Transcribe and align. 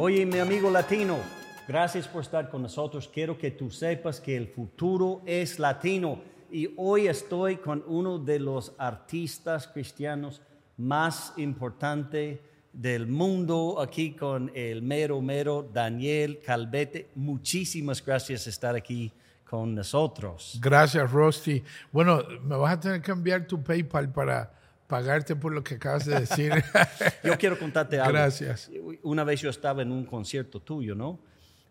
Oye, 0.00 0.24
mi 0.24 0.38
amigo 0.38 0.70
latino, 0.70 1.18
gracias 1.66 2.06
por 2.06 2.22
estar 2.22 2.48
con 2.48 2.62
nosotros. 2.62 3.10
Quiero 3.12 3.36
que 3.36 3.50
tú 3.50 3.68
sepas 3.68 4.20
que 4.20 4.36
el 4.36 4.46
futuro 4.46 5.22
es 5.26 5.58
latino 5.58 6.20
y 6.52 6.72
hoy 6.76 7.08
estoy 7.08 7.56
con 7.56 7.82
uno 7.84 8.16
de 8.16 8.38
los 8.38 8.72
artistas 8.78 9.66
cristianos 9.66 10.40
más 10.76 11.32
importantes 11.36 12.38
del 12.72 13.08
mundo, 13.08 13.80
aquí 13.80 14.12
con 14.12 14.52
el 14.54 14.82
mero 14.82 15.20
mero 15.20 15.68
Daniel 15.72 16.38
Calvete. 16.46 17.08
Muchísimas 17.16 18.00
gracias 18.06 18.44
por 18.44 18.50
estar 18.50 18.76
aquí 18.76 19.12
con 19.50 19.74
nosotros. 19.74 20.60
Gracias, 20.62 21.10
Rusty. 21.10 21.60
Bueno, 21.90 22.22
me 22.44 22.56
vas 22.56 22.74
a 22.74 22.78
tener 22.78 23.02
que 23.02 23.10
enviar 23.10 23.48
tu 23.48 23.60
PayPal 23.60 24.12
para 24.12 24.52
pagarte 24.88 25.36
por 25.36 25.52
lo 25.52 25.62
que 25.62 25.74
acabas 25.76 26.04
de 26.06 26.18
decir. 26.20 26.52
yo 27.22 27.38
quiero 27.38 27.56
contarte 27.58 28.00
algo. 28.00 28.12
Gracias. 28.14 28.70
Una 29.04 29.22
vez 29.22 29.40
yo 29.40 29.50
estaba 29.50 29.82
en 29.82 29.92
un 29.92 30.04
concierto 30.04 30.60
tuyo, 30.60 30.94
¿no? 30.96 31.20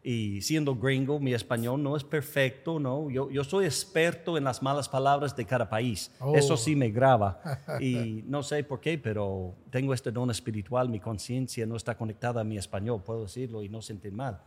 Y 0.04 0.42
siendo 0.42 0.74
gringo, 0.76 1.20
mi 1.20 1.34
español 1.34 1.84
no 1.84 1.98
es 1.98 2.04
perfecto, 2.06 2.80
¿no? 2.80 3.10
Yo, 3.10 3.30
yo 3.30 3.44
soy 3.44 3.66
experto 3.66 4.38
en 4.38 4.46
las 4.46 4.62
malas 4.64 4.88
palabras 4.88 5.36
de 5.36 5.44
cada 5.46 5.68
país. 5.68 6.12
Eso 6.34 6.54
Oh. 6.54 6.58
sí 6.58 6.76
me 6.78 6.92
graba. 6.92 7.42
Y 7.82 8.24
no 8.26 8.42
sé 8.42 8.64
por 8.64 8.80
qué, 8.80 8.98
pero 8.98 9.54
tengo 9.70 9.94
este 9.94 10.12
don 10.12 10.30
espiritual, 10.32 10.88
mi 10.88 11.00
conciencia 11.02 11.66
no 11.66 11.76
está 11.76 11.98
conectada 11.98 12.40
a 12.42 12.44
mi 12.46 12.58
español, 12.58 13.04
puedo 13.04 13.24
decirlo 13.24 13.64
y 13.64 13.68
no 13.70 13.82
sentir 13.82 14.14
mal. 14.14 14.40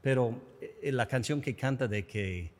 Pero 0.00 0.34
eh, 0.60 0.90
la 0.90 1.06
canción 1.06 1.40
que 1.40 1.54
canta 1.54 1.86
de 1.86 2.06
que 2.06 2.52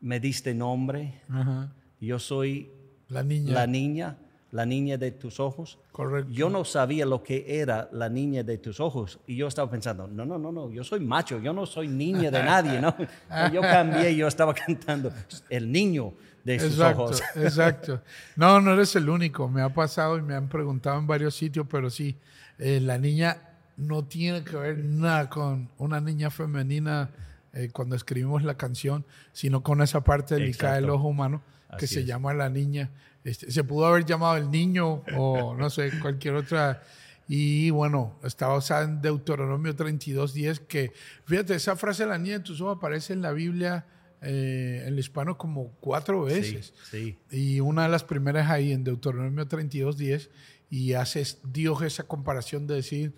me 0.00 0.20
diste 0.20 0.52
nombre, 0.52 1.22
Ajá. 1.30 1.72
yo 2.00 2.18
soy 2.18 2.70
La 3.08 3.22
niña. 3.22 3.52
la 3.54 3.66
niña, 3.66 4.18
la 4.56 4.64
niña 4.64 4.96
de 4.96 5.10
tus 5.10 5.38
ojos. 5.38 5.78
Correcto. 5.92 6.32
Yo 6.32 6.48
no 6.48 6.64
sabía 6.64 7.04
lo 7.04 7.22
que 7.22 7.44
era 7.60 7.90
la 7.92 8.08
niña 8.08 8.42
de 8.42 8.56
tus 8.56 8.80
ojos 8.80 9.20
y 9.26 9.36
yo 9.36 9.48
estaba 9.48 9.70
pensando, 9.70 10.08
no, 10.08 10.24
no, 10.24 10.38
no, 10.38 10.50
no, 10.50 10.70
yo 10.70 10.82
soy 10.82 11.00
macho, 11.00 11.38
yo 11.40 11.52
no 11.52 11.66
soy 11.66 11.88
niña 11.88 12.30
de 12.30 12.42
nadie, 12.42 12.80
¿no? 12.80 12.96
Yo 13.52 13.60
cambié, 13.60 14.16
yo 14.16 14.26
estaba 14.26 14.54
cantando 14.54 15.12
el 15.50 15.70
niño 15.70 16.14
de 16.42 16.58
sus 16.58 16.72
Exacto, 16.72 17.02
ojos. 17.02 17.22
exacto. 17.36 18.00
No, 18.34 18.58
no 18.62 18.72
eres 18.72 18.96
el 18.96 19.10
único. 19.10 19.46
Me 19.46 19.60
ha 19.60 19.68
pasado 19.68 20.16
y 20.16 20.22
me 20.22 20.34
han 20.34 20.48
preguntado 20.48 20.98
en 20.98 21.06
varios 21.06 21.34
sitios, 21.34 21.66
pero 21.70 21.90
sí, 21.90 22.16
eh, 22.58 22.80
la 22.80 22.96
niña 22.96 23.42
no 23.76 24.04
tiene 24.04 24.42
que 24.42 24.56
ver 24.56 24.78
nada 24.78 25.28
con 25.28 25.68
una 25.76 26.00
niña 26.00 26.30
femenina 26.30 27.10
eh, 27.52 27.68
cuando 27.70 27.94
escribimos 27.94 28.42
la 28.42 28.54
canción, 28.56 29.04
sino 29.32 29.62
con 29.62 29.82
esa 29.82 30.02
parte 30.02 30.36
delicada 30.36 30.76
del 30.76 30.88
ojo 30.88 31.08
humano 31.08 31.42
que 31.78 31.84
Así 31.84 31.94
se 31.96 32.00
es. 32.00 32.06
llama 32.06 32.32
la 32.32 32.48
niña. 32.48 32.90
Este, 33.26 33.50
se 33.50 33.64
pudo 33.64 33.86
haber 33.86 34.04
llamado 34.04 34.36
el 34.36 34.50
niño 34.50 35.02
o 35.16 35.54
no 35.58 35.68
sé, 35.68 35.90
cualquier 36.00 36.34
otra. 36.34 36.82
Y 37.28 37.70
bueno, 37.70 38.18
está 38.22 38.46
basada 38.46 38.84
en 38.84 39.02
Deuteronomio 39.02 39.74
32.10, 39.74 40.60
que 40.60 40.92
fíjate, 41.24 41.54
esa 41.56 41.74
frase 41.74 42.06
la 42.06 42.18
niña 42.18 42.38
de 42.38 42.44
tus 42.44 42.60
ojos 42.60 42.76
aparece 42.76 43.12
en 43.14 43.20
la 43.22 43.32
Biblia, 43.32 43.84
eh, 44.22 44.78
en 44.82 44.92
el 44.94 44.98
hispano, 45.00 45.36
como 45.36 45.72
cuatro 45.80 46.28
Sí, 46.28 46.34
veces. 46.34 46.72
sí, 46.88 47.18
Y 47.32 47.58
una 47.58 47.82
de 47.82 47.88
las 47.88 48.04
primeras 48.04 48.48
ahí 48.48 48.70
en 48.72 48.84
Deuteronomio 48.84 49.44
32.10 49.48 50.30
y 50.70 50.92
hace 50.92 51.24
Dios 51.44 51.82
esa 51.82 52.04
comparación 52.04 52.66
de 52.68 52.76
decir 52.76 53.12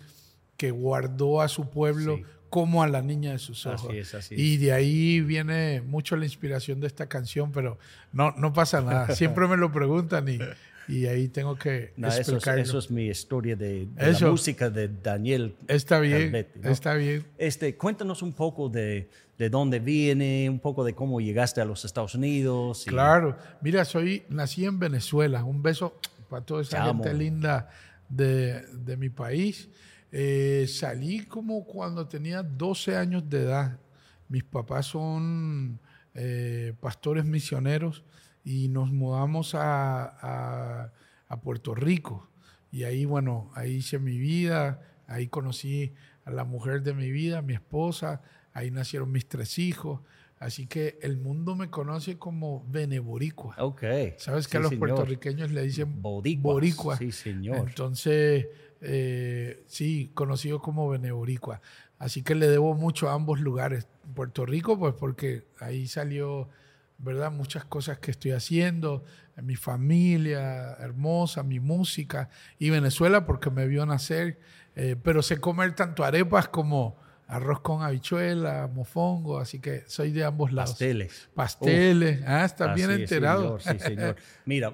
que 0.57 0.71
guardó 0.71 1.41
a 1.41 1.47
su 1.47 1.69
pueblo 1.69 2.15
Sí. 2.17 2.23
Como 2.49 2.83
a 2.83 2.87
la 2.87 3.01
niña 3.01 3.31
de 3.33 3.39
sus 3.39 3.65
Así 3.65 3.85
ojos. 3.85 3.95
es, 3.95 4.13
así 4.15 4.35
y 4.35 4.57
de 4.57 4.71
ahí 4.73 5.21
viene 5.21 5.81
mucho 5.81 6.15
la 6.17 6.25
inspiración 6.25 6.79
de 6.79 6.87
esta 6.87 7.07
canción, 7.07 7.51
pero 7.51 7.77
no, 8.11 8.31
no 8.37 8.53
pasa 8.53 8.81
nada. 8.81 9.07
Siempre 9.15 9.47
me 9.47 9.57
lo 9.57 9.71
preguntan 9.71 10.27
y, 10.27 10.39
y 10.87 11.05
ahí 11.05 11.27
tengo 11.27 11.55
que 11.55 11.93
No, 11.97 12.07
eso, 12.07 12.19
es, 12.21 12.27
explicarlo. 12.29 12.61
eso 12.63 12.79
es 12.79 12.89
mi 12.89 13.05
historia 13.07 13.55
de, 13.55 13.85
de 13.85 14.11
la 14.13 14.27
música 14.31 14.69
de 14.69 14.87
Daniel. 14.87 15.55
está 15.67 15.99
bien, 15.99 16.47
¿no? 16.61 16.69
está 16.71 16.95
bien. 16.95 17.23
Este, 17.37 17.75
cuéntanos 17.75 18.21
un 18.23 18.33
poco 18.33 18.69
de, 18.69 19.09
de 19.37 19.49
dónde 19.49 19.79
viene, 19.79 20.49
un 20.49 20.59
poco 20.59 20.83
de 20.83 20.93
cómo 20.95 21.21
llegaste 21.21 21.61
a 21.61 21.65
los 21.65 21.85
Estados 21.85 22.15
Unidos. 22.15 22.87
y- 22.87 22.89
Claro, 22.89 23.37
mira, 23.61 23.85
soy 23.85 24.23
nací 24.29 24.65
en 24.65 24.79
Venezuela. 24.79 25.43
Un 25.43 25.61
beso 25.61 25.99
para 26.29 26.43
toda 26.43 26.63
esa 26.63 26.71
Te 26.83 26.89
amo. 26.89 27.03
gente 27.03 27.17
linda 27.17 27.69
de, 28.09 28.61
de 28.73 28.97
mi 28.97 29.09
país. 29.09 29.69
Eh, 30.11 30.65
salí 30.67 31.25
como 31.25 31.65
cuando 31.65 32.07
tenía 32.07 32.41
12 32.43 32.95
años 32.95 33.29
de 33.29 33.41
edad. 33.43 33.79
Mis 34.27 34.43
papás 34.43 34.87
son 34.87 35.79
eh, 36.13 36.73
pastores 36.79 37.25
misioneros 37.25 38.03
y 38.43 38.67
nos 38.69 38.91
mudamos 38.91 39.53
a, 39.55 40.03
a- 40.05 40.93
a 41.27 41.41
Puerto 41.41 41.75
Rico. 41.75 42.29
Y 42.71 42.83
ahí, 42.83 43.05
bueno, 43.05 43.51
ahí 43.55 43.75
hice 43.75 43.99
mi 43.99 44.17
vida, 44.17 44.81
ahí 45.07 45.27
conocí 45.27 45.93
a 46.25 46.31
la 46.31 46.43
mujer 46.43 46.81
de 46.83 46.93
mi 46.93 47.11
vida, 47.11 47.41
mi 47.41 47.53
esposa, 47.53 48.21
ahí 48.53 48.71
nacieron 48.71 49.11
mis 49.11 49.27
tres 49.27 49.59
hijos. 49.59 50.01
Así 50.39 50.67
que 50.67 50.97
el 51.01 51.17
mundo 51.17 51.55
me 51.55 51.69
conoce 51.69 52.17
como 52.17 52.65
Beneboricua. 52.69 53.55
Ok. 53.59 53.83
Sabes 54.17 54.47
que 54.47 54.51
Sí, 54.51 54.57
a 54.57 54.59
los 54.61 54.69
señor. 54.69 54.79
puertorriqueños 54.79 55.51
le 55.51 55.63
dicen 55.63 56.01
Boricuas. 56.01 56.43
boricua. 56.53 56.97
Sí, 56.97 57.11
señor. 57.11 57.67
Entonces, 57.67 58.47
eh, 58.81 59.63
sí, 59.67 60.11
conocido 60.13 60.61
como 60.61 60.89
Beneboricua. 60.89 61.61
Así 61.97 62.23
que 62.23 62.35
le 62.35 62.47
debo 62.47 62.73
mucho 62.75 63.09
a 63.09 63.13
ambos 63.13 63.39
lugares. 63.39 63.87
Puerto 64.15 64.45
Rico, 64.45 64.79
pues 64.79 64.93
porque 64.95 65.45
ahí 65.59 65.87
salió, 65.87 66.49
¿verdad? 66.97 67.31
Muchas 67.31 67.65
cosas 67.65 67.99
que 67.99 68.11
estoy 68.11 68.31
haciendo, 68.31 69.03
mi 69.41 69.55
familia 69.55 70.73
hermosa, 70.79 71.43
mi 71.43 71.59
música. 71.59 72.29
Y 72.57 72.69
Venezuela 72.69 73.25
porque 73.25 73.49
me 73.49 73.67
vio 73.67 73.85
nacer. 73.85 74.39
eh, 74.75 74.95
pero 75.01 75.21
sé 75.21 75.39
comer 75.39 75.75
tanto 75.75 76.03
arepas 76.05 76.47
como 76.47 76.95
arroz 77.27 77.59
con 77.59 77.83
habichuela, 77.83 78.67
mofongo, 78.73 79.37
así 79.39 79.59
que 79.59 79.83
soy 79.87 80.11
de 80.11 80.23
ambos 80.23 80.51
lados. 80.53 80.71
Pasteles. 80.71 81.29
Pasteles, 81.35 82.23
ah, 82.25 82.45
estás 82.45 82.73
bien 82.75 82.89
Así 82.91 83.03
es, 83.03 83.11
enterado. 83.11 83.59
señor, 83.59 83.79
sí, 83.81 83.85
señor. 83.85 84.15
Mira, 84.45 84.73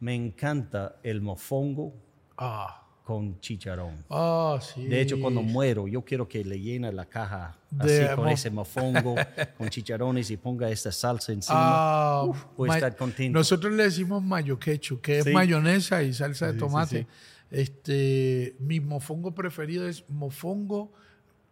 me 0.00 0.14
encanta 0.14 0.96
el 1.02 1.20
mofongo 1.22 1.94
Ah, 2.36 2.83
con 3.04 3.38
chicharrón. 3.38 4.02
ah, 4.08 4.58
sí. 4.62 4.86
De 4.86 5.00
hecho, 5.00 5.20
cuando 5.20 5.42
muero, 5.42 5.86
yo 5.86 6.02
quiero 6.02 6.26
que 6.26 6.42
le 6.42 6.58
llene 6.58 6.90
la 6.90 7.04
caja 7.04 7.54
De 7.70 8.06
así 8.06 8.16
con 8.16 8.28
ese 8.30 8.50
mofongo, 8.50 9.14
con 9.58 9.68
chicharrones 9.68 10.30
y 10.30 10.38
ponga 10.38 10.70
esta 10.70 10.90
salsa 10.90 11.32
encima. 11.32 11.58
Ah, 11.60 12.26
voy 12.56 12.70
a 12.70 12.74
estar 12.74 12.96
contento. 12.96 13.38
Nosotros 13.38 13.74
le 13.74 13.82
decimos 13.84 14.22
mayo 14.22 14.58
quechu, 14.58 15.00
que 15.02 15.18
es 15.18 15.24
Sí. 15.24 15.32
mayonesa 15.32 16.02
y 16.02 16.12
salsa 16.14 16.50
de 16.52 16.58
tomate. 16.58 17.00
sí. 17.02 17.06
Este, 17.50 18.56
mi 18.58 18.80
mofongo 18.80 19.32
preferido 19.34 19.86
es 19.86 20.04
mofongo 20.08 20.92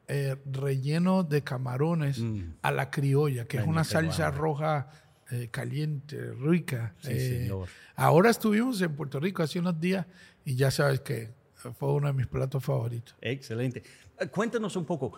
eh, 0.08 0.36
relleno 0.50 1.22
de 1.22 1.42
camarones 1.42 2.18
Mm. 2.18 2.54
a 2.62 2.72
la 2.72 2.90
criolla, 2.90 3.44
que 3.46 3.58
es 3.58 3.62
Ay, 3.62 3.68
una 3.68 3.82
me 3.82 3.88
tengo 3.88 4.00
salsa 4.12 4.30
roja 4.30 4.88
eh, 5.30 5.48
caliente, 5.50 6.32
rica. 6.34 6.94
Sí, 7.00 7.08
Eh, 7.12 7.38
señor. 7.42 7.68
Ahora 7.94 8.28
estuvimos 8.30 8.80
en 8.82 8.94
Puerto 8.94 9.18
Rico 9.20 9.42
hace 9.42 9.58
unos 9.60 9.78
días 9.80 10.04
y 10.44 10.56
ya 10.56 10.70
sabes 10.70 11.00
que 11.00 11.30
fue 11.78 11.92
uno 11.92 12.06
de 12.08 12.12
mis 12.12 12.26
platos 12.26 12.64
favoritos. 12.64 13.14
Excelente. 13.20 13.82
Eh, 14.18 14.26
Cuéntanos 14.28 14.76
un 14.76 14.84
poco. 14.84 15.12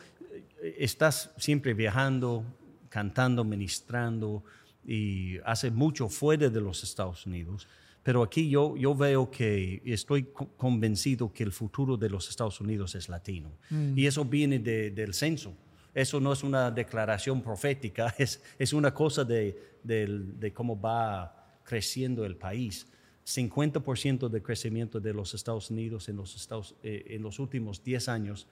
eh, 0.63 0.77
Estás 0.79 1.31
siempre 1.37 1.75
viajando, 1.75 2.45
cantando, 2.89 3.45
ministrando 3.45 4.45
y 4.87 5.39
hace 5.45 5.71
mucho 5.71 6.09
fuera 6.09 6.49
de 6.49 6.61
los 6.61 6.83
Estados 6.85 7.27
Unidos. 7.27 7.67
Pero 8.03 8.23
aquí 8.23 8.51
yo, 8.51 8.77
yo 8.77 8.95
veo 8.95 9.31
que 9.31 9.81
estoy 9.85 10.25
co- 10.25 10.49
convencido 10.59 11.33
que 11.33 11.43
el 11.43 11.53
futuro 11.53 11.97
de 11.97 12.11
los 12.11 12.29
Estados 12.29 12.61
Unidos 12.61 12.95
es 12.95 13.09
latino. 13.09 13.51
Y 13.97 14.07
eso 14.07 14.25
viene 14.27 14.59
de- 14.59 14.91
del 14.91 15.15
censo. 15.15 15.55
Eso 15.95 16.21
no 16.21 16.33
es 16.33 16.43
una 16.43 16.71
declaración 16.71 17.41
profética, 17.41 18.13
es, 18.19 18.43
es 18.59 18.73
una 18.75 18.93
cosa 18.93 19.25
de, 19.25 19.79
del- 19.83 20.39
de 20.39 20.53
cómo 20.53 20.79
va 20.79 21.59
creciendo 21.65 22.27
el 22.27 22.37
país. 22.37 22.87
50% 23.27 24.29
de 24.29 24.43
crecimiento 24.43 25.01
de 25.01 25.15
los 25.15 25.35
Estados 25.35 25.71
Unidos 25.71 26.09
en 26.09 26.17
los, 26.17 26.37
Estados, 26.37 26.75
eh, 26.83 27.05
en 27.09 27.23
los 27.23 27.39
últimos 27.39 27.83
10 27.83 28.09
años, 28.09 28.47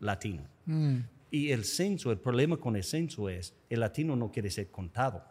latino. 0.00 0.42
Y 1.30 1.50
el 1.50 1.64
censo, 1.64 2.10
el 2.10 2.18
problema 2.18 2.56
con 2.56 2.76
el 2.76 2.84
censo 2.84 3.28
es, 3.28 3.54
el 3.68 3.80
latino 3.80 4.16
no 4.16 4.30
quiere 4.30 4.50
ser 4.50 4.68
contado, 4.70 5.22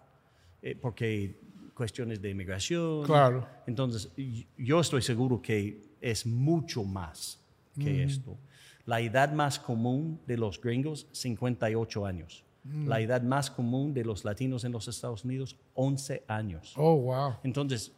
eh, 0.62 0.76
porque 0.80 1.36
cuestiones 1.74 2.22
de 2.22 2.30
inmigración. 2.30 3.04
Claro. 3.04 3.48
Entonces, 3.66 4.12
yo 4.58 4.80
estoy 4.80 5.02
seguro 5.02 5.42
que 5.42 5.82
es 6.02 6.26
mucho 6.26 6.84
más 6.84 7.40
que 7.80 8.04
esto. 8.04 8.38
La 8.86 9.02
edad 9.02 9.32
más 9.34 9.58
común 9.58 10.20
de 10.28 10.38
los 10.38 10.62
gringos, 10.62 11.08
58 11.12 12.06
años. 12.06 12.44
La 12.86 13.02
edad 13.02 13.22
más 13.22 13.52
común 13.52 13.94
de 13.94 14.06
los 14.06 14.24
latinos 14.24 14.64
en 14.64 14.72
los 14.72 14.88
Estados 14.88 15.26
Unidos, 15.26 15.58
11 15.74 16.24
años. 16.28 16.74
Oh, 16.78 16.96
wow. 16.96 17.34
Entonces, 17.44 17.92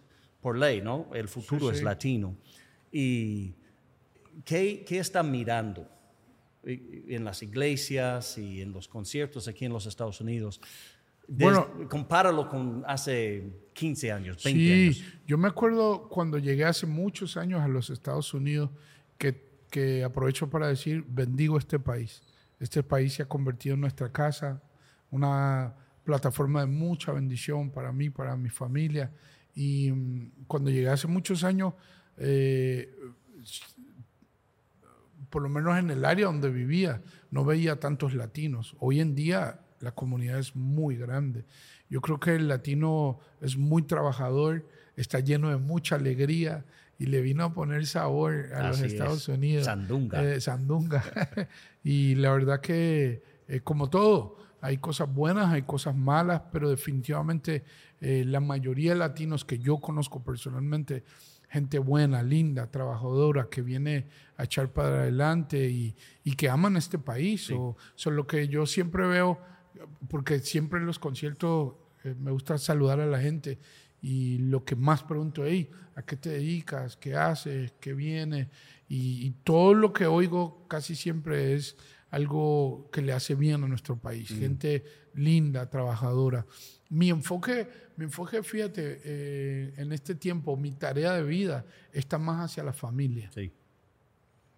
por 0.46 0.60
ley, 0.60 0.80
¿no? 0.80 1.10
El 1.12 1.28
futuro 1.28 1.72
Sí, 1.72 1.78
es 1.78 1.82
latino. 1.82 2.36
¿Y 2.92 3.56
qué, 4.44 4.86
qué 4.88 5.00
están 5.00 5.32
mirando 5.32 5.90
en 6.64 7.26
las 7.26 7.42
iglesias 7.42 8.38
y 8.38 8.62
en 8.62 8.72
los 8.72 8.88
conciertos 8.88 9.48
aquí 9.48 9.66
en 9.66 9.74
los 9.74 9.88
Estados 9.88 10.22
Unidos? 10.22 10.62
Bueno. 11.28 11.68
compáralo 11.90 12.48
con 12.48 12.84
hace 12.86 13.42
15 13.74 14.12
años, 14.12 14.44
20 14.44 14.62
Sí, 14.62 14.72
años. 15.02 15.04
yo 15.26 15.36
me 15.40 15.48
acuerdo 15.48 16.08
cuando 16.10 16.38
llegué 16.38 16.64
hace 16.64 16.86
muchos 16.86 17.38
años 17.38 17.62
a 17.62 17.68
los 17.68 17.90
Estados 17.90 18.32
Unidos, 18.36 18.70
que, 19.18 19.42
que 19.72 20.04
aprovecho 20.04 20.48
para 20.48 20.68
decir, 20.68 21.04
bendigo 21.08 21.58
este 21.58 21.80
país. 21.80 22.22
Este 22.60 22.84
país 22.84 23.14
se 23.16 23.24
ha 23.24 23.28
convertido 23.28 23.74
en 23.74 23.82
nuestra 23.82 24.12
casa, 24.12 24.62
una 25.10 25.74
plataforma 26.04 26.60
de 26.62 26.68
mucha 26.68 27.12
bendición 27.14 27.72
para 27.72 27.92
mí, 27.92 28.12
para 28.12 28.36
mi 28.38 28.50
familia. 28.50 29.10
Y 29.56 29.92
mm, 29.92 30.46
cuando 30.48 30.70
llegué 30.70 30.90
hace 30.90 31.08
muchos 31.08 31.44
años, 31.44 31.74
eh, 32.18 32.94
por 35.30 35.42
lo 35.42 35.50
menos 35.50 35.78
en 35.78 35.90
el 35.90 36.06
área 36.06 36.28
donde 36.28 36.50
vivía, 36.50 37.02
no 37.32 37.44
veía 37.44 37.80
tantos 37.80 38.14
latinos. 38.14 38.76
Hoy 38.80 39.00
en 39.00 39.16
día 39.16 39.62
la 39.80 39.94
comunidad 39.94 40.40
es 40.40 40.56
muy 40.56 40.96
grande. 40.96 41.46
Yo 41.90 42.02
creo 42.02 42.20
que 42.20 42.36
el 42.36 42.48
latino 42.48 43.20
es 43.42 43.58
muy 43.58 43.84
trabajador, 43.84 44.68
está 44.96 45.20
lleno 45.20 45.50
de 45.50 45.58
mucha 45.58 45.96
alegría 45.96 46.66
y 46.98 47.08
le 47.08 47.22
vino 47.22 47.44
a 47.44 47.54
poner 47.54 47.86
sabor 47.86 48.54
a 48.54 48.70
los 48.70 48.82
Estados 48.82 49.28
Unidos. 49.28 49.66
Sandunga. 49.66 50.24
Eh, 50.24 50.42
sandunga. 50.42 51.04
y 51.84 52.16
la 52.16 52.32
verdad 52.32 52.62
que, 52.62 53.22
eh, 53.48 53.60
como 53.62 53.90
todo, 53.90 54.38
hay 54.66 54.78
cosas 54.78 55.14
buenas, 55.14 55.52
hay 55.52 55.62
cosas 55.62 55.96
malas, 55.96 56.42
pero 56.52 56.70
definitivamente 56.70 57.64
eh, 58.02 58.24
la 58.26 58.40
mayoría 58.40 58.94
de 58.94 59.00
latinos 59.00 59.46
que 59.46 59.60
yo 59.60 59.78
conozco 59.78 60.24
personalmente, 60.24 61.04
gente 61.50 61.78
buena, 61.78 62.24
linda, 62.24 62.72
trabajadora, 62.72 63.48
que 63.50 63.62
viene 63.62 64.08
a 64.38 64.46
echar 64.46 64.74
para 64.74 65.02
adelante 65.02 65.70
y, 65.70 65.96
que 66.36 66.50
aman 66.50 66.78
este 66.78 66.98
país. 66.98 67.52
O, 67.52 67.78
son 67.94 68.16
lo 68.16 68.26
que 68.26 68.48
yo 68.48 68.66
siempre 68.66 69.06
veo, 69.08 69.40
porque 70.10 70.40
siempre 70.40 70.80
en 70.80 70.88
los 70.88 70.98
conciertos 70.98 71.76
me 72.20 72.32
gusta 72.32 72.58
saludar 72.58 73.00
a 73.00 73.06
la 73.06 73.20
gente 73.20 73.60
y 74.02 74.38
lo 74.38 74.64
que 74.64 74.76
más 74.76 75.04
pregunto, 75.04 75.44
hey, 75.46 75.68
¿a 75.96 76.04
qué 76.04 76.16
te 76.16 76.30
dedicas? 76.30 76.96
¿Qué 76.96 77.16
haces? 77.16 77.74
¿Qué 77.80 77.94
viene? 77.94 78.50
Y, 78.88 79.32
todo 79.44 79.74
lo 79.74 79.94
que 79.94 80.06
oigo 80.06 80.68
casi 80.68 80.96
siempre 80.96 81.56
es 81.56 81.76
algo 82.12 82.90
que 82.92 83.02
le 83.02 83.14
hace 83.14 83.36
bien 83.36 83.64
a 83.64 83.68
nuestro 83.68 83.98
país. 83.98 84.32
Mm. 84.32 84.40
Gente 84.40 84.84
linda, 85.16 85.70
trabajadora. 85.70 86.46
Mi 86.90 87.10
enfoque, 87.10 87.68
mi 87.98 88.06
enfoque 88.06 88.44
fíjate, 88.44 89.02
eh, 89.04 89.74
en 89.78 89.92
este 89.92 90.16
tiempo, 90.16 90.56
mi 90.56 90.72
tarea 90.72 91.14
de 91.14 91.24
vida 91.24 91.66
está 91.92 92.18
más 92.18 92.52
hacia 92.52 92.64
la 92.64 92.74
familia. 92.74 93.30
Sí. 93.34 93.52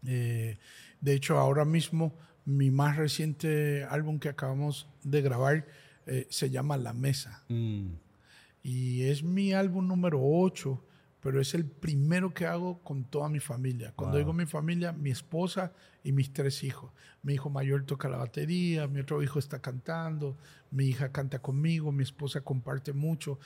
Eh, 0.06 0.58
de 1.02 1.14
hecho, 1.14 1.38
ahora 1.38 1.66
mismo, 1.66 2.18
mi 2.46 2.72
más 2.72 2.98
reciente 2.98 3.84
álbum 3.84 4.20
que 4.20 4.30
acabamos 4.30 4.88
de 5.04 5.22
grabar 5.22 5.68
eh, 6.06 6.28
se 6.30 6.50
llama 6.50 6.78
La 6.78 6.94
Mesa. 6.94 7.44
Mm. 7.50 7.88
Y 8.64 9.04
es 9.04 9.24
mi 9.24 9.54
álbum 9.54 9.88
número 9.88 10.20
8, 10.22 10.84
pero 11.28 11.42
es 11.42 11.54
el 11.54 11.66
primero 11.66 12.34
que 12.34 12.46
hago 12.46 12.82
con 12.84 13.04
toda 13.04 13.28
mi 13.28 13.42
familia. 13.42 13.92
Cuando 13.98 14.18
digo 14.18 14.32
mi 14.32 14.46
familia, 14.46 14.94
mi 14.94 15.12
esposa 15.12 15.74
y 16.02 16.14
mis 16.14 16.32
tres 16.32 16.64
hijos. 16.64 16.94
Mi 17.22 17.34
hijo 17.34 17.50
mayor 17.50 17.84
toca 17.84 18.08
la 18.08 18.16
batería, 18.16 18.88
mi 18.88 19.02
otro 19.02 19.22
hijo 19.22 19.38
está 19.38 19.60
cantando, 19.60 20.38
mi 20.72 20.86
hija 20.86 21.12
canta 21.12 21.40
conmigo, 21.40 21.92
mi 21.92 22.04
esposa 22.04 22.40
comparte 22.40 22.94
mucho. 22.94 23.40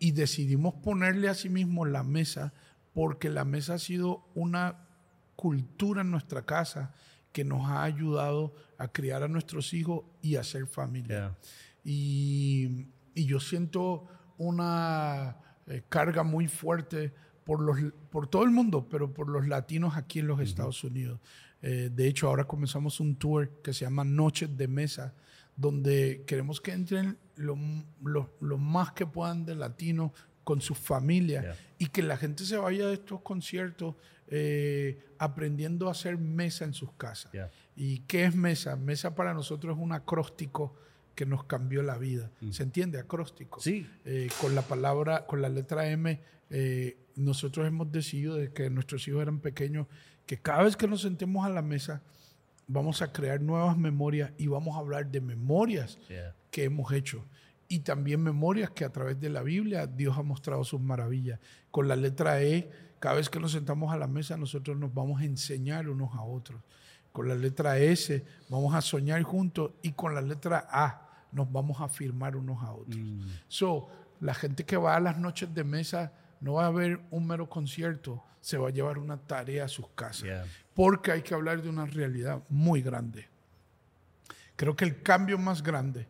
Y 0.00 0.10
decidimos 0.10 0.74
ponerle 0.82 1.28
a 1.28 1.34
sí 1.34 1.48
mismo 1.48 1.86
la 1.86 2.02
mesa 2.02 2.52
porque 2.94 3.30
la 3.30 3.44
mesa 3.44 3.74
ha 3.74 3.78
sido 3.78 4.26
una 4.34 4.88
cultura 5.36 6.00
en 6.00 6.10
nuestra 6.10 6.42
casa 6.42 6.92
que 7.30 7.44
nos 7.44 7.70
ha 7.70 7.84
ayudado 7.84 8.56
a 8.76 8.88
criar 8.88 9.22
a 9.22 9.28
nuestros 9.28 9.72
hijos 9.72 10.02
y 10.20 10.34
a 10.34 10.42
ser 10.42 10.66
familia. 10.66 11.38
Y, 11.84 12.88
y 13.14 13.26
yo 13.26 13.38
siento 13.38 14.08
una 14.36 15.36
eh, 15.70 15.82
carga 15.88 16.24
muy 16.24 16.48
fuerte 16.48 17.12
por, 17.44 17.60
los, 17.60 17.78
por 18.10 18.26
todo 18.26 18.42
el 18.42 18.50
mundo, 18.50 18.88
pero 18.90 19.14
por 19.14 19.28
los 19.28 19.46
latinos 19.46 19.96
aquí 19.96 20.18
en 20.18 20.26
los 20.26 20.40
Estados 20.40 20.82
Unidos. 20.82 21.20
Eh, 21.62 21.90
de 21.92 22.08
hecho, 22.08 22.28
ahora 22.28 22.44
comenzamos 22.44 22.98
un 22.98 23.14
tour 23.14 23.48
que 23.62 23.72
se 23.72 23.84
llama 23.84 24.02
Noches 24.02 24.56
de 24.56 24.66
Mesa, 24.66 25.14
donde 25.56 26.24
queremos 26.26 26.60
que 26.60 26.72
entren 26.72 27.18
lo, 27.36 27.56
lo, 28.02 28.58
más 28.58 28.92
que 28.92 29.06
puedan 29.06 29.44
de 29.44 29.54
latinos 29.54 30.10
con 30.42 30.60
sus 30.60 30.76
familias 30.76 31.56
y 31.78 31.86
que 31.86 32.02
la 32.02 32.16
gente 32.16 32.44
se 32.44 32.56
vaya 32.56 32.88
de 32.88 32.94
estos 32.94 33.20
conciertos 33.20 33.94
eh, 34.26 34.98
aprendiendo 35.18 35.86
a 35.86 35.92
hacer 35.92 36.18
mesa 36.18 36.64
en 36.64 36.72
sus 36.72 36.92
casas. 36.94 37.30
¿Y 37.76 38.00
qué 38.00 38.24
es 38.24 38.34
mesa? 38.34 38.74
Mesa 38.74 39.14
para 39.14 39.34
nosotros 39.34 39.76
es 39.76 39.82
un 39.82 39.92
acróstico 39.92 40.74
que 41.14 41.26
nos 41.26 41.44
cambió 41.44 41.82
la 41.82 41.98
vida. 41.98 42.30
Mm. 42.40 42.50
¿Se 42.50 42.62
entiende? 42.62 42.98
Acróstico. 42.98 43.60
Sí. 43.60 43.86
Eh, 44.04 44.28
con 44.40 44.54
la 44.54 44.62
palabra, 44.62 45.26
con 45.26 45.42
la 45.42 45.48
letra 45.48 45.88
M, 45.88 46.20
eh, 46.50 46.96
nosotros 47.16 47.66
hemos 47.66 47.90
decidido 47.92 48.36
de 48.36 48.52
que 48.52 48.70
nuestros 48.70 49.06
hijos 49.08 49.22
eran 49.22 49.40
pequeños, 49.40 49.86
que 50.26 50.38
cada 50.38 50.62
vez 50.62 50.76
que 50.76 50.88
nos 50.88 51.02
sentemos 51.02 51.44
a 51.44 51.50
la 51.50 51.62
mesa, 51.62 52.02
vamos 52.66 53.02
a 53.02 53.12
crear 53.12 53.40
nuevas 53.40 53.76
memorias 53.76 54.32
y 54.38 54.46
vamos 54.46 54.76
a 54.76 54.78
hablar 54.78 55.10
de 55.10 55.20
memorias 55.20 55.98
que 56.50 56.64
hemos 56.64 56.92
hecho. 56.92 57.24
Y 57.68 57.80
también 57.80 58.22
memorias 58.22 58.70
que 58.70 58.84
a 58.84 58.90
través 58.90 59.20
de 59.20 59.28
la 59.28 59.42
Biblia 59.42 59.86
Dios 59.86 60.16
ha 60.18 60.22
mostrado 60.22 60.64
sus 60.64 60.80
maravillas. 60.80 61.38
Con 61.70 61.88
la 61.88 61.96
letra 61.96 62.42
E, 62.42 62.70
cada 62.98 63.16
vez 63.16 63.28
que 63.28 63.40
nos 63.40 63.52
sentamos 63.52 63.92
a 63.92 63.96
la 63.96 64.06
mesa, 64.06 64.36
nosotros 64.36 64.76
nos 64.76 64.92
vamos 64.92 65.20
a 65.20 65.24
enseñar 65.24 65.88
unos 65.88 66.14
a 66.14 66.22
otros. 66.22 66.62
Con 67.12 67.28
la 67.28 67.34
letra 67.34 67.78
S 67.78 68.24
vamos 68.48 68.74
a 68.74 68.80
soñar 68.80 69.22
juntos 69.22 69.72
y 69.82 69.92
con 69.92 70.14
la 70.14 70.20
letra 70.20 70.66
A 70.70 71.08
nos 71.32 71.50
vamos 71.50 71.80
a 71.80 71.88
firmar 71.88 72.36
unos 72.36 72.62
a 72.62 72.72
otros. 72.72 72.96
Mm. 72.96 73.22
So, 73.48 73.88
la 74.20 74.34
gente 74.34 74.64
que 74.64 74.76
va 74.76 74.96
a 74.96 75.00
las 75.00 75.18
noches 75.18 75.52
de 75.54 75.64
mesa 75.64 76.12
no 76.40 76.54
va 76.54 76.66
a 76.66 76.70
ver 76.70 77.00
un 77.10 77.26
mero 77.26 77.48
concierto, 77.48 78.22
se 78.40 78.56
va 78.56 78.68
a 78.68 78.70
llevar 78.70 78.98
una 78.98 79.16
tarea 79.18 79.64
a 79.64 79.68
sus 79.68 79.88
casas. 79.94 80.46
Porque 80.74 81.12
hay 81.12 81.22
que 81.22 81.34
hablar 81.34 81.62
de 81.62 81.68
una 81.68 81.86
realidad 81.86 82.42
muy 82.48 82.82
grande. 82.82 83.28
Creo 84.56 84.76
que 84.76 84.84
el 84.84 85.02
cambio 85.02 85.38
más 85.38 85.62
grande 85.62 86.06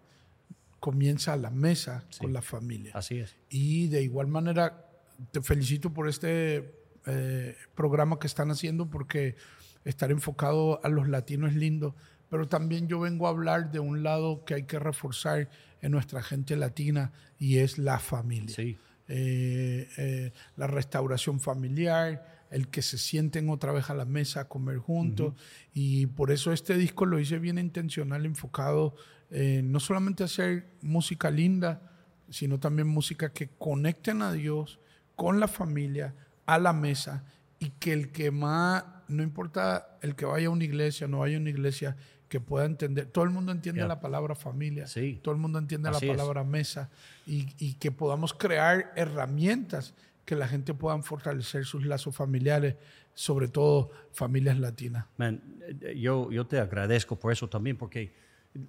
comienza 0.80 1.34
a 1.34 1.36
la 1.36 1.50
mesa 1.50 2.04
con 2.18 2.32
la 2.32 2.42
familia. 2.42 2.92
Así 2.94 3.18
es. 3.18 3.36
Y 3.48 3.88
de 3.88 4.02
igual 4.02 4.28
manera, 4.28 4.86
te 5.30 5.40
felicito 5.40 5.92
por 5.92 6.08
este 6.08 6.74
eh, 7.06 7.56
programa 7.74 8.18
que 8.18 8.26
están 8.26 8.50
haciendo 8.50 8.86
porque 8.88 9.36
estar 9.84 10.10
enfocado 10.10 10.80
a 10.84 10.88
los 10.88 11.08
latinos 11.08 11.50
es 11.50 11.56
lindo, 11.56 11.94
pero 12.28 12.48
también 12.48 12.88
yo 12.88 13.00
vengo 13.00 13.26
a 13.26 13.30
hablar 13.30 13.70
de 13.72 13.80
un 13.80 14.02
lado 14.02 14.44
que 14.44 14.54
hay 14.54 14.62
que 14.64 14.78
reforzar 14.78 15.48
en 15.80 15.92
nuestra 15.92 16.22
gente 16.22 16.56
latina 16.56 17.12
y 17.38 17.58
es 17.58 17.78
la 17.78 17.98
familia. 17.98 18.54
Sí. 18.54 18.78
Eh, 19.08 19.88
eh, 19.96 20.32
la 20.56 20.68
restauración 20.68 21.40
familiar, 21.40 22.46
el 22.50 22.68
que 22.68 22.82
se 22.82 22.98
sienten 22.98 23.48
otra 23.48 23.72
vez 23.72 23.90
a 23.90 23.94
la 23.94 24.04
mesa 24.04 24.42
a 24.42 24.48
comer 24.48 24.78
juntos. 24.78 25.34
Y 25.72 26.06
por 26.06 26.30
eso 26.30 26.52
este 26.52 26.76
disco 26.76 27.06
lo 27.06 27.18
hice 27.18 27.38
bien 27.38 27.58
intencional, 27.58 28.26
enfocado 28.26 28.94
no 29.30 29.78
solamente 29.78 30.24
a 30.24 30.26
hacer 30.26 30.66
música 30.82 31.30
linda, 31.30 31.90
sino 32.30 32.58
también 32.58 32.88
música 32.88 33.32
que 33.32 33.48
conecten 33.48 34.22
a 34.22 34.32
Dios 34.32 34.78
con 35.16 35.40
la 35.40 35.48
familia, 35.48 36.14
a 36.46 36.58
la 36.58 36.72
mesa, 36.72 37.24
y 37.58 37.70
que 37.70 37.92
el 37.92 38.10
que 38.10 38.30
más, 38.30 38.84
no 39.10 39.22
importa 39.22 39.98
el 40.02 40.14
que 40.14 40.24
vaya 40.24 40.48
a 40.48 40.50
una 40.50 40.64
iglesia, 40.64 41.08
no 41.08 41.18
vaya 41.20 41.36
a 41.36 41.40
una 41.40 41.50
iglesia, 41.50 41.96
que 42.30 42.40
pueda 42.40 42.64
entender. 42.64 43.06
Todo 43.06 43.24
el 43.24 43.30
mundo 43.30 43.50
entiende 43.50 43.86
la 43.86 44.00
palabra 44.00 44.36
familia, 44.36 44.86
sí. 44.86 45.18
todo 45.20 45.34
el 45.34 45.40
mundo 45.40 45.58
entiende 45.58 45.90
la 45.90 45.98
palabra 45.98 46.44
mesa 46.44 46.88
y, 47.26 47.74
que 47.74 47.90
podamos 47.90 48.32
crear 48.32 48.92
herramientas 48.94 49.94
que 50.24 50.36
la 50.36 50.46
gente 50.46 50.72
pueda 50.72 51.02
fortalecer 51.02 51.64
sus 51.64 51.84
lazos 51.84 52.14
familiares, 52.14 52.76
sobre 53.14 53.48
todo 53.48 53.90
familias 54.12 54.58
latinas. 54.58 55.06
Man, 55.16 55.42
yo, 55.96 56.30
yo 56.30 56.46
te 56.46 56.60
agradezco 56.60 57.16
por 57.16 57.32
eso 57.32 57.48
también, 57.48 57.76
porque 57.76 58.12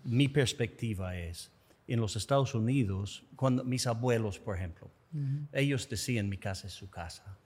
mi 0.04 0.28
perspectiva 0.28 1.16
es, 1.16 1.52
en 1.88 2.00
los 2.00 2.16
Estados 2.16 2.56
Unidos, 2.56 3.24
cuando 3.36 3.64
mis 3.64 3.88
abuelos, 3.88 4.40
por 4.40 4.56
ejemplo, 4.56 4.90
ellos 5.52 5.90
decían 5.90 6.30
mi 6.30 6.38
casa 6.38 6.68
es 6.68 6.74
su 6.74 6.90
casa. 6.90 7.38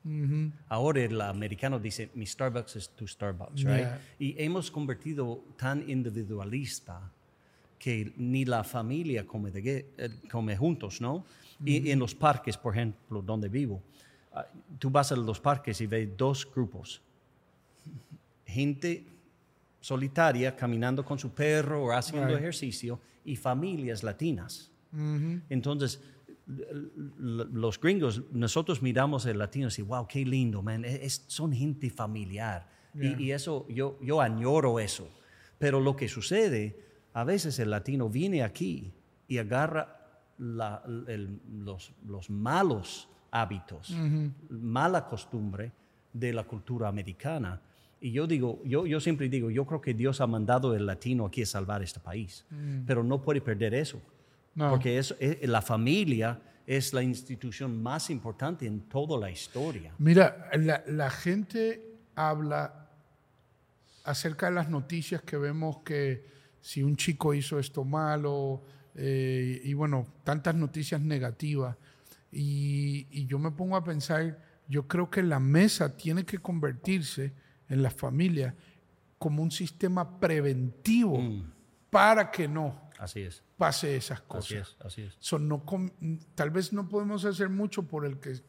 Ahora 0.68 1.02
el 1.02 1.20
americano 1.20 1.80
dice 1.80 2.12
mi 2.14 2.26
Starbucks 2.26 2.76
es 2.76 2.90
tu 2.90 3.08
Starbucks, 3.08 3.64
right? 3.64 3.88
Y 4.20 4.36
hemos 4.38 4.70
convertido 4.70 5.44
tan 5.58 5.90
individualista 5.90 7.12
que 7.80 8.14
ni 8.18 8.46
la 8.46 8.64
familia 8.64 9.26
come, 9.26 9.52
de, 9.52 9.94
eh, 9.98 10.10
come 10.32 10.56
juntos, 10.56 11.02
¿no? 11.02 11.26
Y 11.64 11.90
en 11.90 12.00
los 12.00 12.14
parques, 12.14 12.58
por 12.58 12.76
ejemplo, 12.76 13.22
donde 13.22 13.50
vivo, 13.50 13.82
ah, 14.34 14.46
tú 14.78 14.90
vas 14.90 15.12
a 15.12 15.16
los 15.16 15.40
parques 15.40 15.82
y 15.82 15.88
ves 15.88 16.10
dos 16.16 16.48
grupos. 16.54 17.02
Gente 18.46 19.06
solitaria 19.86 20.56
caminando 20.56 21.06
con 21.06 21.20
su 21.20 21.30
perro 21.30 21.84
o 21.84 21.92
haciendo 21.92 22.36
ejercicio 22.36 23.00
y 23.24 23.36
familias 23.36 24.02
latinas. 24.02 24.72
Entonces, 25.48 26.02
los 26.48 27.80
gringos, 27.80 28.24
nosotros 28.32 28.82
miramos 28.82 29.28
el 29.28 29.38
latino 29.38 29.68
y 29.78 29.82
wow, 29.84 30.08
qué 30.08 30.26
lindo, 30.26 30.64
man, 30.64 30.84
e, 30.86 31.06
es, 31.06 31.26
son 31.28 31.54
gente 31.54 31.92
familiar. 31.92 32.68
Y, 33.00 33.30
eso, 33.30 33.68
yo, 33.70 34.00
yo 34.02 34.22
añoro 34.22 34.80
eso. 34.80 35.08
Pero 35.60 35.80
lo 35.80 35.96
que 35.96 36.08
sucede, 36.08 36.80
a 37.14 37.24
veces 37.24 37.60
el 37.60 37.70
latino 37.70 38.10
viene 38.10 38.42
aquí 38.42 38.92
y 39.28 39.38
agarra 39.38 40.24
los, 40.40 41.94
los, 42.08 42.30
malos 42.32 43.08
hábitos, 43.30 43.96
mala 44.50 45.06
costumbre 45.06 45.72
de 46.12 46.34
la 46.34 46.44
cultura 46.44 46.88
americana 46.88 47.62
Y 48.02 48.12
yo 48.12 48.28
digo, 48.28 48.62
yo, 48.66 48.86
yo 48.86 49.00
siempre 49.00 49.30
digo, 49.30 49.50
yo 49.50 49.66
creo 49.66 49.82
que 49.82 49.94
Dios 49.94 50.22
ha 50.22 50.28
mandado 50.28 50.76
el 50.76 50.86
latino 50.86 51.26
aquí 51.26 51.42
a 51.42 51.46
salvar 51.46 51.82
este 51.82 52.00
país, 52.00 52.46
pero 52.86 53.04
no 53.04 53.22
puede 53.22 53.42
perder 53.42 53.74
eso. 53.74 54.02
No. 54.54 54.70
Porque 54.70 54.98
es, 55.00 55.16
es- 55.20 55.48
la 55.48 55.62
familia 55.62 56.40
es 56.68 56.94
la 56.94 57.02
institución 57.04 57.82
más 57.82 58.10
importante 58.10 58.66
en 58.68 58.82
toda 58.82 59.20
la 59.20 59.30
historia. 59.32 59.94
Mira, 59.98 60.50
la, 60.54 60.84
la 60.88 61.10
gente 61.10 61.82
habla 62.16 62.90
acerca 64.04 64.48
de 64.48 64.54
las 64.56 64.70
noticias 64.70 65.22
que 65.22 65.38
vemos 65.38 65.78
que 65.84 66.26
si 66.62 66.84
un 66.84 66.96
chico 66.96 67.34
hizo 67.34 67.60
esto 67.60 67.84
malo, 67.84 68.62
eh, 68.96 69.62
y 69.64 69.74
bueno, 69.74 70.08
tantas 70.24 70.56
noticias 70.56 71.02
negativas. 71.02 71.76
Y, 72.32 73.08
y 73.12 73.26
yo 73.28 73.40
me 73.40 73.52
pongo 73.52 73.76
a 73.76 73.84
pensar, 73.84 74.40
yo 74.68 74.88
creo 74.88 75.10
que 75.10 75.22
la 75.24 75.40
mesa 75.40 75.96
tiene 75.96 76.26
que 76.26 76.40
convertirse 76.40 77.34
en 77.70 77.84
las 77.84 77.94
familias 77.94 78.54
como 79.18 79.42
un 79.42 79.52
sistema 79.52 80.20
preventivo 80.20 81.20
para 81.90 82.30
que 82.30 82.48
no 82.48 82.86
Así 83.00 83.22
es, 83.22 83.44
pase 83.58 83.96
esas 83.98 84.20
así 84.20 84.28
cosas. 84.28 84.52
es, 84.52 84.78
así 84.86 85.02
es. 85.02 85.18
So, 85.20 85.38
no 85.38 85.64
tal 86.34 86.50
vez 86.50 86.72
no 86.72 86.88
podemos 86.88 87.26
hacer 87.26 87.50
mucho 87.50 87.84
por 87.84 88.06
el 88.06 88.20
que 88.20 88.42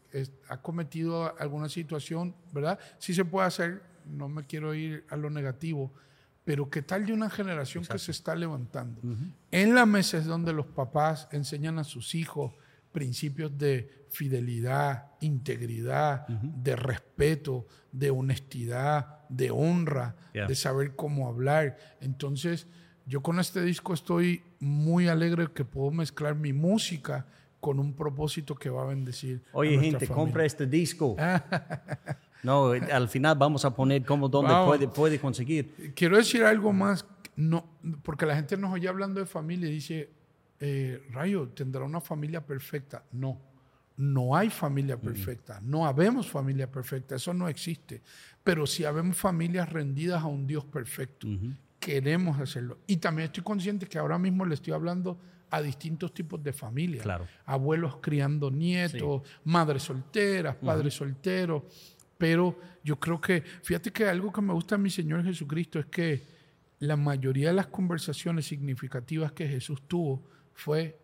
ha 0.48 0.62
cometido 0.62 1.36
alguna 1.38 1.68
situación, 1.68 2.34
¿verdad? 2.52 2.78
Sí 2.98 3.14
se 3.14 3.24
puede 3.24 3.46
hacer, 3.48 3.82
no 4.04 4.28
me 4.28 4.46
quiero 4.46 4.74
ir 4.74 5.04
a 5.10 5.16
lo 5.16 5.30
negativo, 5.30 5.92
pero 6.44 6.70
¿qué 6.70 6.82
tal 6.82 7.06
de 7.06 7.12
una 7.12 7.28
generación 7.28 7.84
que 7.84 7.98
se 7.98 8.12
está 8.12 8.36
levantando? 8.36 9.00
En 9.50 9.74
la 9.74 9.84
mesa 9.84 10.18
es 10.18 10.26
donde 10.26 10.52
los 10.52 10.66
papás 10.66 11.28
enseñan 11.32 11.78
a 11.78 11.84
sus 11.84 12.14
hijos 12.14 12.52
principios 12.96 13.58
de 13.58 14.06
fidelidad, 14.08 15.10
integridad, 15.20 16.26
de 16.28 16.74
respeto, 16.76 17.66
de 17.92 18.08
honestidad, 18.10 19.18
de 19.28 19.50
honra, 19.50 20.16
Yeah. 20.32 20.46
de 20.46 20.54
saber 20.54 20.96
cómo 20.96 21.28
hablar. 21.28 21.76
Entonces, 22.00 22.66
yo 23.04 23.20
con 23.22 23.38
este 23.38 23.60
disco 23.62 23.92
estoy 23.92 24.42
muy 24.60 25.08
alegre 25.08 25.48
que 25.52 25.66
puedo 25.66 25.90
mezclar 25.90 26.34
mi 26.36 26.54
música 26.54 27.26
con 27.60 27.78
un 27.78 27.92
propósito 27.94 28.54
que 28.54 28.70
va 28.70 28.82
a 28.84 28.86
bendecir. 28.86 29.42
Oye, 29.52 29.72
gente, 29.78 30.06
familia. 30.06 30.14
compra 30.14 30.44
este 30.46 30.66
disco. 30.66 31.16
No, 32.42 32.70
al 32.70 33.08
final 33.08 33.34
vamos 33.36 33.64
a 33.64 33.74
poner 33.74 34.04
cómo, 34.04 34.28
dónde 34.28 34.54
puede, 34.66 34.86
puede 34.88 35.18
conseguir. 35.18 35.92
Quiero 35.96 36.16
decir 36.16 36.44
algo 36.44 36.72
más, 36.72 37.04
no, 37.34 37.66
porque 38.04 38.24
la 38.24 38.36
gente 38.36 38.56
nos 38.56 38.72
oye 38.72 38.86
hablando 38.88 39.18
de 39.18 39.26
familia 39.26 39.68
y 39.68 39.72
dice, 39.72 40.10
eh, 40.60 41.06
Rayo, 41.10 41.48
¿tendrá 41.48 41.84
una 41.84 42.00
familia 42.00 42.44
perfecta? 42.44 43.04
No, 43.12 43.40
no 43.96 44.36
hay 44.36 44.50
familia 44.50 44.98
perfecta, 44.98 45.60
no 45.62 45.86
habemos 45.86 46.28
familia 46.28 46.70
perfecta, 46.70 47.16
eso 47.16 47.32
no 47.32 47.48
existe, 47.48 48.02
pero 48.44 48.66
sí 48.66 48.84
habemos 48.84 49.16
familias 49.16 49.70
rendidas 49.70 50.22
a 50.22 50.26
un 50.26 50.46
Dios 50.46 50.64
perfecto. 50.64 51.26
Queremos 51.80 52.38
hacerlo. 52.40 52.78
Y 52.86 52.96
también 52.96 53.26
estoy 53.26 53.42
consciente 53.42 53.86
que 53.86 53.98
ahora 53.98 54.18
mismo 54.18 54.44
le 54.44 54.54
estoy 54.54 54.72
hablando 54.72 55.18
a 55.50 55.62
distintos 55.62 56.12
tipos 56.12 56.42
de 56.42 56.52
familias. 56.52 57.02
Claro. 57.02 57.26
Abuelos 57.44 57.98
criando 58.00 58.50
nietos, 58.50 59.22
madres 59.44 59.84
solteras, 59.84 60.56
padres 60.56 60.94
solteros. 60.94 61.62
Pero 62.18 62.58
yo 62.82 62.98
creo 62.98 63.20
que, 63.20 63.42
fíjate 63.62 63.92
que 63.92 64.06
algo 64.06 64.32
que 64.32 64.40
me 64.40 64.52
gusta 64.52 64.74
a 64.74 64.78
mi 64.78 64.90
Señor 64.90 65.22
Jesucristo 65.22 65.78
es 65.78 65.86
que 65.86 66.22
la 66.78 66.96
mayoría 66.96 67.48
de 67.48 67.54
las 67.54 67.66
conversaciones 67.68 68.46
significativas 68.46 69.32
que 69.32 69.46
Jesús 69.46 69.82
tuvo 69.86 70.24
fue 70.56 70.98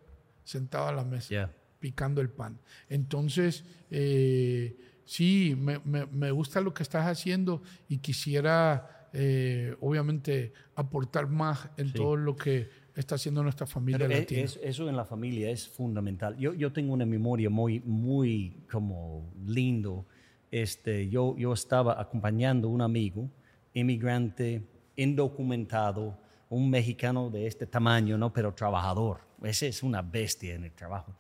sentado 0.45 0.89
a 0.89 0.93
la 0.93 1.05
mesa, 1.05 1.29
Yeah. 1.29 1.53
picando 1.79 2.21
el 2.21 2.29
pan. 2.31 2.59
Entonces, 2.89 3.65
eh, 3.91 4.77
sí, 5.05 5.55
me, 5.57 5.79
me- 5.85 6.07
me 6.07 6.31
gusta 6.33 6.61
lo 6.61 6.75
que 6.75 6.83
estás 6.83 7.07
haciendo 7.07 7.63
y 7.89 7.99
quisiera, 7.99 9.09
eh, 9.13 9.77
obviamente, 9.81 10.53
aportar 10.75 11.29
más 11.29 11.69
en 11.77 11.93
todo 11.93 12.17
lo 12.17 12.35
que 12.35 12.69
está 12.97 13.15
haciendo 13.15 13.43
nuestra 13.43 13.67
familia 13.67 13.99
Pero 13.99 14.13
e- 14.15 14.19
latina. 14.21 14.41
es- 14.43 14.59
eso 14.63 14.89
en 14.89 14.97
la 14.97 15.05
familia 15.05 15.51
es 15.51 15.69
fundamental. 15.69 16.37
Yo, 16.39 16.55
yo 16.55 16.73
tengo 16.73 16.93
una 16.93 17.07
memoria 17.07 17.49
muy, 17.51 17.81
muy 17.81 18.65
como 18.71 19.33
lindo. 19.47 20.07
Este, 20.51 21.09
yo, 21.09 21.35
yo 21.39 21.53
estaba 21.53 22.01
acompañando 22.01 22.69
a 22.69 22.71
un 22.73 22.83
amigo, 22.83 23.31
inmigrante, 23.75 24.63
indocumentado, 24.97 26.19
un 26.51 26.69
mexicano 26.69 27.31
de 27.31 27.47
este 27.47 27.67
tamaño, 27.67 28.19
¿no? 28.19 28.33
pero 28.33 28.53
trabajador. 28.53 29.21
Ese 29.43 29.69
es 29.69 29.83
una 29.83 30.03
bestia 30.03 30.55
en 30.55 30.65
el 30.65 30.73
trabajo. 30.73 31.15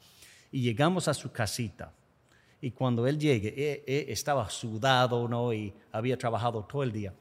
Y 0.51 0.61
llegamos 0.63 1.09
a 1.09 1.15
su 1.15 1.33
casita. 1.33 1.93
Y 2.61 2.71
cuando 2.71 3.07
él 3.07 3.19
llegue, 3.19 3.49
eh, 3.49 3.85
eh, 3.87 4.07
estaba 4.09 4.49
sudado, 4.49 5.27
¿no? 5.29 5.53
Y 5.53 5.73
había 5.91 6.17
trabajado 6.17 6.65
todo 6.65 6.83
el 6.83 6.93
día 6.93 7.13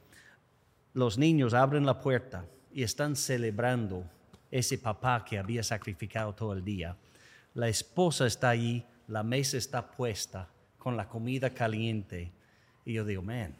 los 0.93 1.17
niños 1.17 1.53
abren 1.53 1.85
la 1.85 1.99
puerta 1.99 2.45
y 2.73 2.83
están 2.83 3.15
celebrando 3.15 4.05
ese 4.49 4.77
papá 4.77 5.23
que 5.23 5.37
había 5.37 5.63
sacrificado 5.63 6.33
todo 6.33 6.53
el 6.53 6.63
día. 6.63 6.97
La 7.53 7.69
esposa 7.69 8.27
está 8.27 8.49
allí, 8.49 8.85
la 9.07 9.23
mesa 9.23 9.57
está 9.57 9.89
puesta 9.89 10.49
con 10.77 10.97
la 10.97 11.07
comida 11.07 11.49
caliente. 11.49 12.31
Y 12.85 12.93
yo 12.93 13.05
digo, 13.05 13.21
man, 13.21 13.55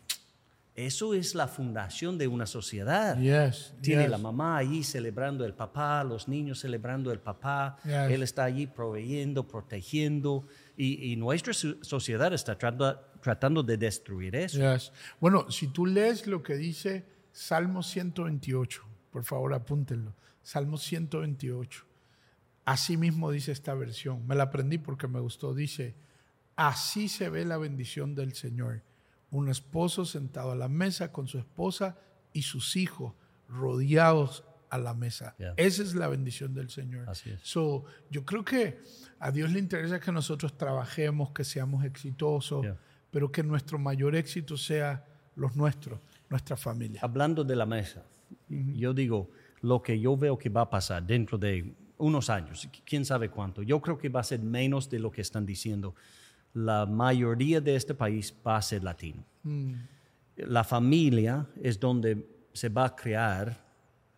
eso 0.76 1.14
es 1.14 1.36
la 1.36 1.48
fundación 1.48 2.18
de 2.18 2.28
una 2.28 2.46
sociedad. 2.46 3.18
Yes, 3.20 3.74
Tiene 3.82 4.04
yes. 4.04 4.12
la 4.12 4.18
mamá 4.18 4.58
allí 4.58 4.84
celebrando 4.84 5.44
el 5.46 5.54
papá, 5.54 6.04
los 6.04 6.28
niños 6.28 6.60
celebrando 6.60 7.12
el 7.12 7.20
papá. 7.20 7.78
Yes. 7.84 7.94
Él 8.12 8.24
está 8.24 8.46
allí 8.46 8.68
proveyendo, 8.68 9.48
protegiendo. 9.48 10.48
Y, 10.78 11.12
y 11.12 11.16
nuestra 11.18 11.54
so- 11.54 11.76
sociedad 11.84 12.34
está 12.34 12.58
tratando, 12.58 13.00
tratando 13.22 13.64
de 13.64 13.78
destruir 13.78 14.36
eso. 14.36 14.60
Bueno, 15.20 15.52
si 15.52 15.68
tú 15.68 15.86
lees 15.86 16.26
lo 16.26 16.42
que 16.42 16.56
dice 16.56 17.06
Salmo 17.34 17.84
128, 17.84 18.82
por 19.12 19.24
favor 19.26 19.54
apúntenlo. 19.54 20.16
Salmo 20.42 20.78
128. 20.78 21.86
Así 22.64 22.96
mismo 22.96 23.30
dice 23.32 23.52
esta 23.52 23.74
versión. 23.74 24.26
Me 24.26 24.36
la 24.36 24.44
aprendí 24.44 24.78
porque 24.78 25.08
me 25.08 25.20
gustó. 25.20 25.54
Dice, 25.54 25.96
así 26.56 27.10
se 27.10 27.30
ve 27.30 27.44
la 27.44 27.58
bendición 27.58 28.16
del 28.16 28.34
Señor. 28.34 28.84
Un 29.32 29.50
esposo 29.50 30.06
sentado 30.06 30.52
a 30.52 30.56
la 30.56 30.68
mesa 30.68 31.12
con 31.12 31.28
su 31.28 31.40
esposa 31.40 31.98
y 32.34 32.44
sus 32.44 32.76
hijos 32.76 33.14
rodeados 33.48 34.44
a 34.70 34.78
la 34.78 34.94
mesa. 34.94 35.36
Yeah. 35.38 35.54
Esa 35.58 35.84
es 35.84 35.96
la 35.96 36.08
bendición 36.08 36.54
del 36.54 36.70
Señor. 36.70 37.10
Así 37.10 37.30
es. 37.30 37.40
So, 37.44 37.84
yo 38.10 38.26
creo 38.26 38.44
que 38.46 38.80
a 39.20 39.32
Dios 39.32 39.52
le 39.52 39.60
interesa 39.60 40.00
que 40.00 40.12
nosotros 40.12 40.58
trabajemos, 40.58 41.32
que 41.32 41.44
seamos 41.44 41.84
exitosos, 41.84 42.64
Yeah. 42.64 42.78
pero 43.12 43.32
que 43.32 43.44
nuestro 43.44 43.78
mayor 43.78 44.16
éxito 44.16 44.56
sea 44.58 45.06
los 45.36 45.56
nuestros, 45.56 46.00
nuestra 46.30 46.56
familia. 46.56 47.02
Hablando 47.04 47.44
de 47.44 47.56
la 47.56 47.66
mesa, 47.66 48.04
yo 48.50 48.94
digo, 48.94 49.30
lo 49.62 49.82
que 49.82 50.00
yo 50.00 50.16
veo 50.18 50.38
que 50.38 50.50
va 50.50 50.62
a 50.62 50.70
pasar 50.70 51.06
dentro 51.06 51.38
de 51.38 51.74
unos 51.98 52.30
años, 52.30 52.68
quién 52.86 53.06
sabe 53.06 53.30
cuánto, 53.30 53.62
yo 53.62 53.82
creo 53.82 53.98
que 53.98 54.10
va 54.10 54.22
a 54.22 54.24
ser 54.24 54.40
menos 54.40 54.90
de 54.90 55.00
lo 55.00 55.12
que 55.12 55.22
están 55.22 55.46
diciendo. 55.46 55.96
La 56.54 56.86
mayoría 56.86 57.62
de 57.62 57.76
este 57.76 57.94
país 57.94 58.34
va 58.46 58.58
a 58.58 58.62
ser 58.62 58.84
latino. 58.84 59.24
La 60.36 60.64
familia 60.64 61.48
es 61.62 61.80
donde 61.80 62.26
se 62.54 62.70
va 62.70 62.86
a 62.86 62.96
crear 62.96 63.64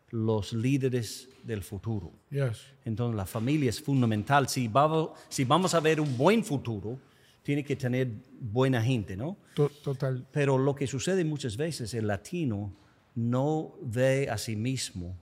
los 0.09 0.53
líderes 0.53 1.29
del 1.43 1.63
futuro. 1.63 2.11
Yes. 2.29 2.61
Entonces 2.85 3.15
la 3.17 3.25
familia 3.25 3.69
es 3.69 3.81
fundamental. 3.81 4.47
Si 4.47 4.67
vamos, 4.67 5.11
si 5.29 5.43
vamos 5.43 5.73
a 5.73 5.79
ver 5.79 5.99
un 5.99 6.15
buen 6.17 6.43
futuro, 6.43 6.99
tiene 7.41 7.63
que 7.63 7.75
tener 7.75 8.09
buena 8.39 8.81
gente, 8.81 9.17
¿no? 9.17 9.37
To- 9.55 9.69
Total. 9.83 10.25
Pero 10.31 10.57
lo 10.57 10.73
que 10.75 10.87
sucede 10.87 11.25
muchas 11.25 11.57
veces, 11.57 11.93
el 11.93 12.07
latino 12.07 12.73
no 13.15 13.73
ve 13.81 14.29
a 14.29 14.37
sí 14.37 14.55
mismo 14.55 15.15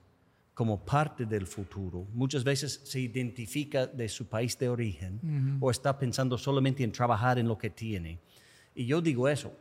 como 0.53 0.83
parte 0.83 1.25
del 1.25 1.47
futuro. 1.47 2.07
Muchas 2.13 2.43
veces 2.43 2.81
se 2.83 2.99
identifica 2.99 3.87
de 3.87 4.07
su 4.09 4.27
país 4.27 4.57
de 4.59 4.69
origen 4.69 5.57
o 5.61 5.71
está 5.71 5.97
pensando 5.97 6.37
solamente 6.37 6.83
en 6.83 6.91
trabajar 6.91 7.39
en 7.39 7.47
lo 7.47 7.57
que 7.57 7.69
tiene. 7.69 8.19
Y 8.75 8.85
yo 8.85 9.01
digo 9.01 9.27
eso, 9.27 9.53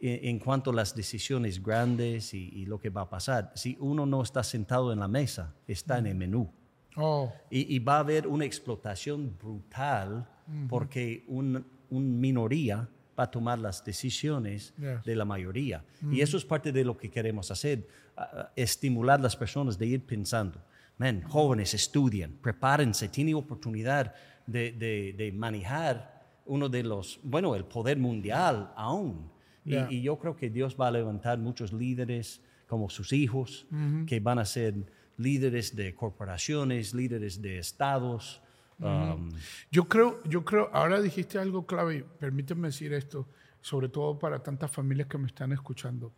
en, 0.00 0.28
en 0.28 0.38
cuanto 0.38 0.70
a 0.70 0.74
las 0.74 0.94
decisiones 0.94 1.62
grandes 1.62 2.34
y, 2.34 2.50
y 2.50 2.66
lo 2.66 2.78
que 2.78 2.90
va 2.90 3.02
a 3.02 3.08
pasar. 3.10 3.52
Si 3.54 3.76
uno 3.80 4.06
no 4.06 4.22
está 4.22 4.42
sentado 4.42 4.92
en 4.92 5.00
la 5.00 5.08
mesa, 5.08 5.54
está 5.66 5.98
en 5.98 6.06
el 6.06 6.14
menú. 6.14 6.50
Oh, 6.96 7.32
Y, 7.50 7.74
y 7.74 7.78
va 7.78 7.96
a 7.96 8.00
haber 8.00 8.26
una 8.26 8.44
explotación 8.44 9.36
brutal 9.38 10.28
porque 10.68 11.24
un, 11.28 11.64
un 11.90 12.20
minoría 12.20 12.88
va 13.18 13.24
a 13.24 13.30
tomar 13.30 13.58
las 13.58 13.84
decisiones 13.84 14.72
Yes. 14.78 15.04
de 15.04 15.16
la 15.16 15.24
mayoría. 15.24 15.82
Y 16.10 16.20
eso 16.20 16.36
es 16.36 16.44
parte 16.44 16.72
de 16.72 16.84
lo 16.84 16.96
que 16.96 17.10
queremos 17.10 17.50
hacer, 17.50 17.86
a 18.16 18.50
estimular 18.56 19.18
a 19.20 19.22
las 19.22 19.36
personas 19.36 19.76
de 19.78 19.86
ir 19.86 20.02
pensando. 20.04 20.60
Men, 20.98 21.22
jóvenes, 21.22 21.74
estudien, 21.74 22.32
prepárense, 22.42 23.08
tienen 23.08 23.34
oportunidad 23.34 24.14
de, 24.46 24.72
de- 24.72 25.14
de 25.16 25.32
manejar 25.32 26.18
uno 26.46 26.68
de 26.68 26.82
los, 26.82 27.20
bueno, 27.22 27.54
el 27.54 27.64
poder 27.64 27.98
mundial 27.98 28.72
aún. 28.76 29.30
Yeah. 29.64 29.86
y 29.90 30.00
yo 30.00 30.18
creo 30.18 30.34
que 30.34 30.48
Dios 30.48 30.76
va 30.80 30.88
a 30.88 30.90
levantar 30.90 31.36
muchos 31.38 31.74
líderes 31.74 32.40
como 32.66 32.88
sus 32.88 33.12
hijos, 33.12 33.66
que 34.06 34.18
van 34.18 34.38
a 34.38 34.44
ser 34.46 34.74
líderes 35.18 35.76
de 35.76 35.94
corporaciones, 35.94 36.94
líderes 36.94 37.42
de 37.42 37.58
estados. 37.58 38.40
Um, 38.80 39.30
Yo 39.70 39.88
creo, 39.88 40.22
yo 40.24 40.44
creo, 40.44 40.70
ahora 40.72 41.00
dijiste 41.00 41.38
algo 41.38 41.66
clave, 41.66 41.96
y 41.96 42.02
permíteme 42.02 42.68
decir 42.68 42.92
esto, 42.92 43.26
sobre 43.60 43.88
todo 43.88 44.18
para 44.18 44.42
tantas 44.42 44.70
familias 44.70 45.08
que 45.08 45.18
me 45.18 45.26
están 45.26 45.52
escuchando. 45.52 46.12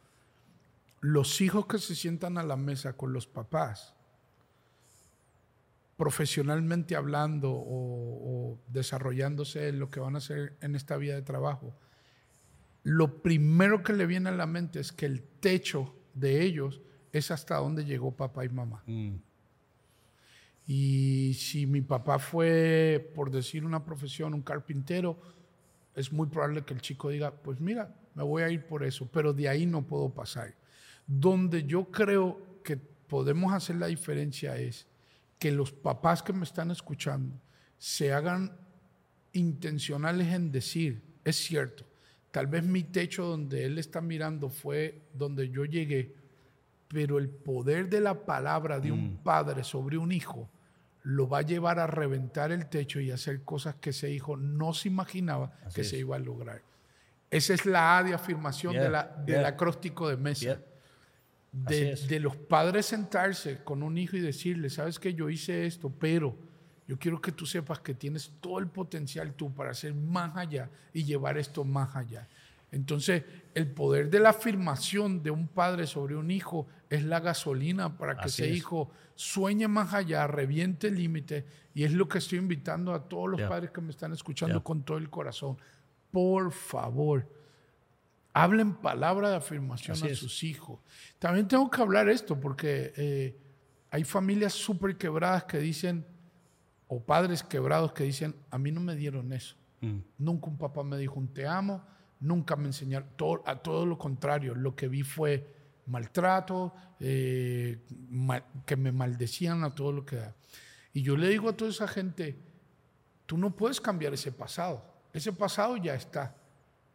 los 1.03 1.41
hijos 1.41 1.67
que 1.67 1.79
se 1.79 1.95
sientan 1.95 2.37
a 2.37 2.43
la 2.43 2.57
mesa 2.57 2.93
con 2.93 3.13
los 3.13 3.27
papás, 3.27 3.95
profesionalmente 5.97 6.97
hablando 6.97 7.51
o, 7.53 8.59
desarrollándose 8.69 9.69
en 9.69 9.79
lo 9.79 9.91
que 9.91 10.01
van 10.01 10.15
a 10.15 10.19
hacer 10.19 10.57
en 10.63 10.75
esta 10.75 10.97
vida 10.97 11.15
de 11.15 11.23
trabajo, 11.23 11.75
lo 12.83 13.23
primero 13.23 13.83
que 13.83 13.93
le 13.93 14.07
viene 14.07 14.31
a 14.31 14.33
la 14.33 14.47
mente 14.47 14.81
es 14.81 14.93
que 14.93 15.07
el 15.07 15.23
techo 15.23 15.95
de 16.15 16.43
ellos 16.43 16.81
es 17.13 17.31
hasta 17.31 17.57
donde 17.57 17.85
llegó 17.85 18.17
papá 18.17 18.45
y 18.45 18.49
mamá. 18.49 18.83
Mm. 18.87 19.17
Y 20.67 21.35
si 21.35 21.67
mi 21.67 21.81
papá 21.81 22.19
fue, 22.19 23.11
por 23.15 23.31
decir 23.31 23.65
una 23.65 23.85
profesión, 23.85 24.35
un 24.35 24.43
carpintero, 24.43 25.19
es 25.95 26.13
muy 26.13 26.29
probable 26.29 26.63
que 26.63 26.75
el 26.75 26.81
chico 26.81 27.09
diga, 27.09 27.33
pues 27.33 27.61
mira, 27.61 27.95
me 28.15 28.23
voy 28.23 28.43
a 28.43 28.51
ir 28.51 28.67
por 28.67 28.85
eso, 28.85 29.09
pero 29.13 29.33
de 29.33 29.49
ahí 29.49 29.67
no 29.67 29.83
puedo 29.83 30.11
pasar. 30.11 30.55
Donde 31.07 31.65
yo 31.65 31.85
creo 31.87 32.61
que 32.63 32.77
podemos 32.77 33.53
hacer 33.53 33.77
la 33.77 33.89
diferencia 33.89 34.57
es 34.57 34.87
que 35.39 35.51
los 35.51 35.73
papás 35.73 36.23
que 36.23 36.33
me 36.33 36.45
están 36.45 36.71
escuchando 36.71 37.35
se 37.79 38.13
hagan 38.13 38.57
intencionales 39.33 40.29
en 40.29 40.53
decir, 40.53 41.03
es 41.25 41.37
cierto, 41.37 41.85
tal 42.31 42.47
vez 42.47 42.63
mi 42.65 42.85
techo 42.85 43.25
donde 43.25 43.65
él 43.65 43.79
está 43.79 44.01
mirando 44.01 44.49
fue 44.51 45.03
donde 45.15 45.49
yo 45.49 45.65
llegué, 45.65 46.15
pero 46.93 47.19
el 47.19 47.29
poder 47.29 47.89
de 47.89 48.01
la 48.01 48.27
palabra 48.27 48.81
de 48.81 48.91
un 48.91 49.15
mm. 49.15 49.17
padre 49.23 49.65
sobre 49.65 49.97
un 49.97 50.11
hijo 50.13 50.51
lo 51.03 51.29
va 51.29 51.39
a 51.39 51.43
llevar 51.43 51.79
a 51.79 51.87
reventar 51.87 52.53
el 52.53 52.67
techo 52.67 53.01
y 53.01 53.11
hacer 53.11 53.43
cosas 53.43 53.77
que 53.77 53.91
ese 53.91 54.11
hijo 54.11 54.37
no 54.37 54.75
se 54.75 54.89
imaginaba 54.89 55.53
que 55.75 55.85
se 55.85 55.99
iba 55.99 56.17
a 56.17 56.19
lograr. 56.19 56.63
Esa 57.31 57.55
es 57.55 57.65
la 57.65 57.99
A 57.99 58.03
de 58.03 58.13
afirmación 58.13 58.75
de 58.75 58.91
la, 58.91 59.05
del 59.25 59.45
acróstico 59.45 60.09
de 60.09 60.17
Mesa 60.17 60.61
de, 61.53 62.21
los 62.21 62.37
padres 62.37 62.87
sentarse 62.87 63.63
con 63.65 63.83
un 63.83 63.99
hijo 63.99 64.17
y 64.17 64.21
decirle, 64.21 64.71
sabes 64.71 64.99
que 64.99 65.15
yo 65.15 65.29
hice 65.29 65.67
esto, 65.67 65.91
pero 65.91 66.37
yo 66.87 66.99
quiero 66.99 67.21
que 67.21 67.33
tú 67.33 67.47
sepas 67.47 67.81
que 67.81 67.95
tienes 67.95 68.33
todo 68.41 68.59
el 68.59 68.69
potencial 68.69 69.35
tú 69.35 69.53
para 69.53 69.71
hacer 69.71 69.95
más 69.95 70.37
allá 70.37 70.69
y 70.93 71.05
llevar 71.05 71.39
esto 71.39 71.65
más 71.65 71.95
allá. 71.97 72.29
Entonces, 72.73 73.25
el 73.55 73.71
poder 73.71 74.11
de 74.11 74.21
la 74.21 74.31
afirmación 74.31 75.23
de 75.23 75.31
un 75.31 75.49
padre 75.49 75.87
sobre 75.87 76.17
un 76.17 76.31
hijo 76.31 76.69
es 76.89 77.03
la 77.05 77.21
gasolina 77.21 77.97
para 77.97 78.17
que 78.17 78.29
ese 78.29 78.49
hijo 78.49 78.91
sueñe 79.15 79.69
más 79.69 79.93
allá, 79.93 80.27
reviente 80.27 80.89
el 80.89 80.97
límite. 80.97 81.47
Y 81.75 81.85
es 81.85 81.93
lo 81.93 82.09
que 82.09 82.19
estoy 82.19 82.39
invitando 82.39 82.95
a 82.95 83.09
todos 83.09 83.31
los 83.31 83.43
padres 83.43 83.71
que 83.71 83.81
me 83.81 83.91
están 83.91 84.13
escuchando 84.13 84.63
con 84.63 84.85
todo 84.85 84.99
el 84.99 85.11
corazón. 85.11 85.57
Por 86.13 86.53
favor, 86.53 87.27
Hablen 88.33 88.75
palabra 88.75 89.31
de 89.31 89.37
afirmación 89.37 89.97
a 89.97 90.15
sus 90.15 90.45
hijos. 90.45 90.79
También 91.19 91.49
tengo 91.49 91.69
que 91.69 91.81
hablar 91.81 92.09
esto 92.09 92.39
porque 92.39 92.93
eh, 92.97 93.37
hay 93.91 94.05
familias 94.05 94.53
súper 94.53 94.97
quebradas 94.97 95.45
que 95.45 95.59
dicen, 95.59 96.07
o 96.87 97.05
padres 97.05 97.43
quebrados 97.43 97.93
que 97.93 98.05
dicen, 98.05 98.37
a 98.51 98.59
mí 98.59 98.71
no 98.71 98.81
me 98.81 98.95
dieron 98.95 99.33
eso. 99.33 99.57
Mm. 99.81 99.99
Nunca 100.19 100.47
un 100.47 100.59
papá 100.59 100.85
me 100.85 100.97
dijo 100.97 101.19
un 101.19 101.35
te 101.35 101.45
amo, 101.45 101.85
nunca 102.21 102.57
me 102.57 102.67
enseñaron, 102.67 103.09
a 103.47 103.57
todo 103.57 103.87
lo 103.87 103.99
contrario, 103.99 104.55
lo 104.55 104.77
que 104.77 104.89
vi 104.89 105.03
fue 105.03 105.55
maltrato, 105.87 106.75
eh, 107.01 107.79
que 108.65 108.77
me 108.77 108.93
maldecían 108.93 109.65
a 109.65 109.75
todo 109.75 109.93
lo 109.93 110.07
que 110.07 110.17
da. 110.17 110.35
Y 110.93 111.03
yo 111.03 111.17
le 111.17 111.29
digo 111.29 111.49
a 111.49 111.57
toda 111.57 111.71
esa 111.71 111.89
gente, 111.89 112.39
tú 113.27 113.39
no 113.39 113.57
puedes 113.57 113.81
cambiar 113.81 114.15
ese 114.15 114.33
pasado, 114.33 114.85
ese 115.13 115.33
pasado 115.33 115.77
ya 115.77 115.95
está. 115.95 116.37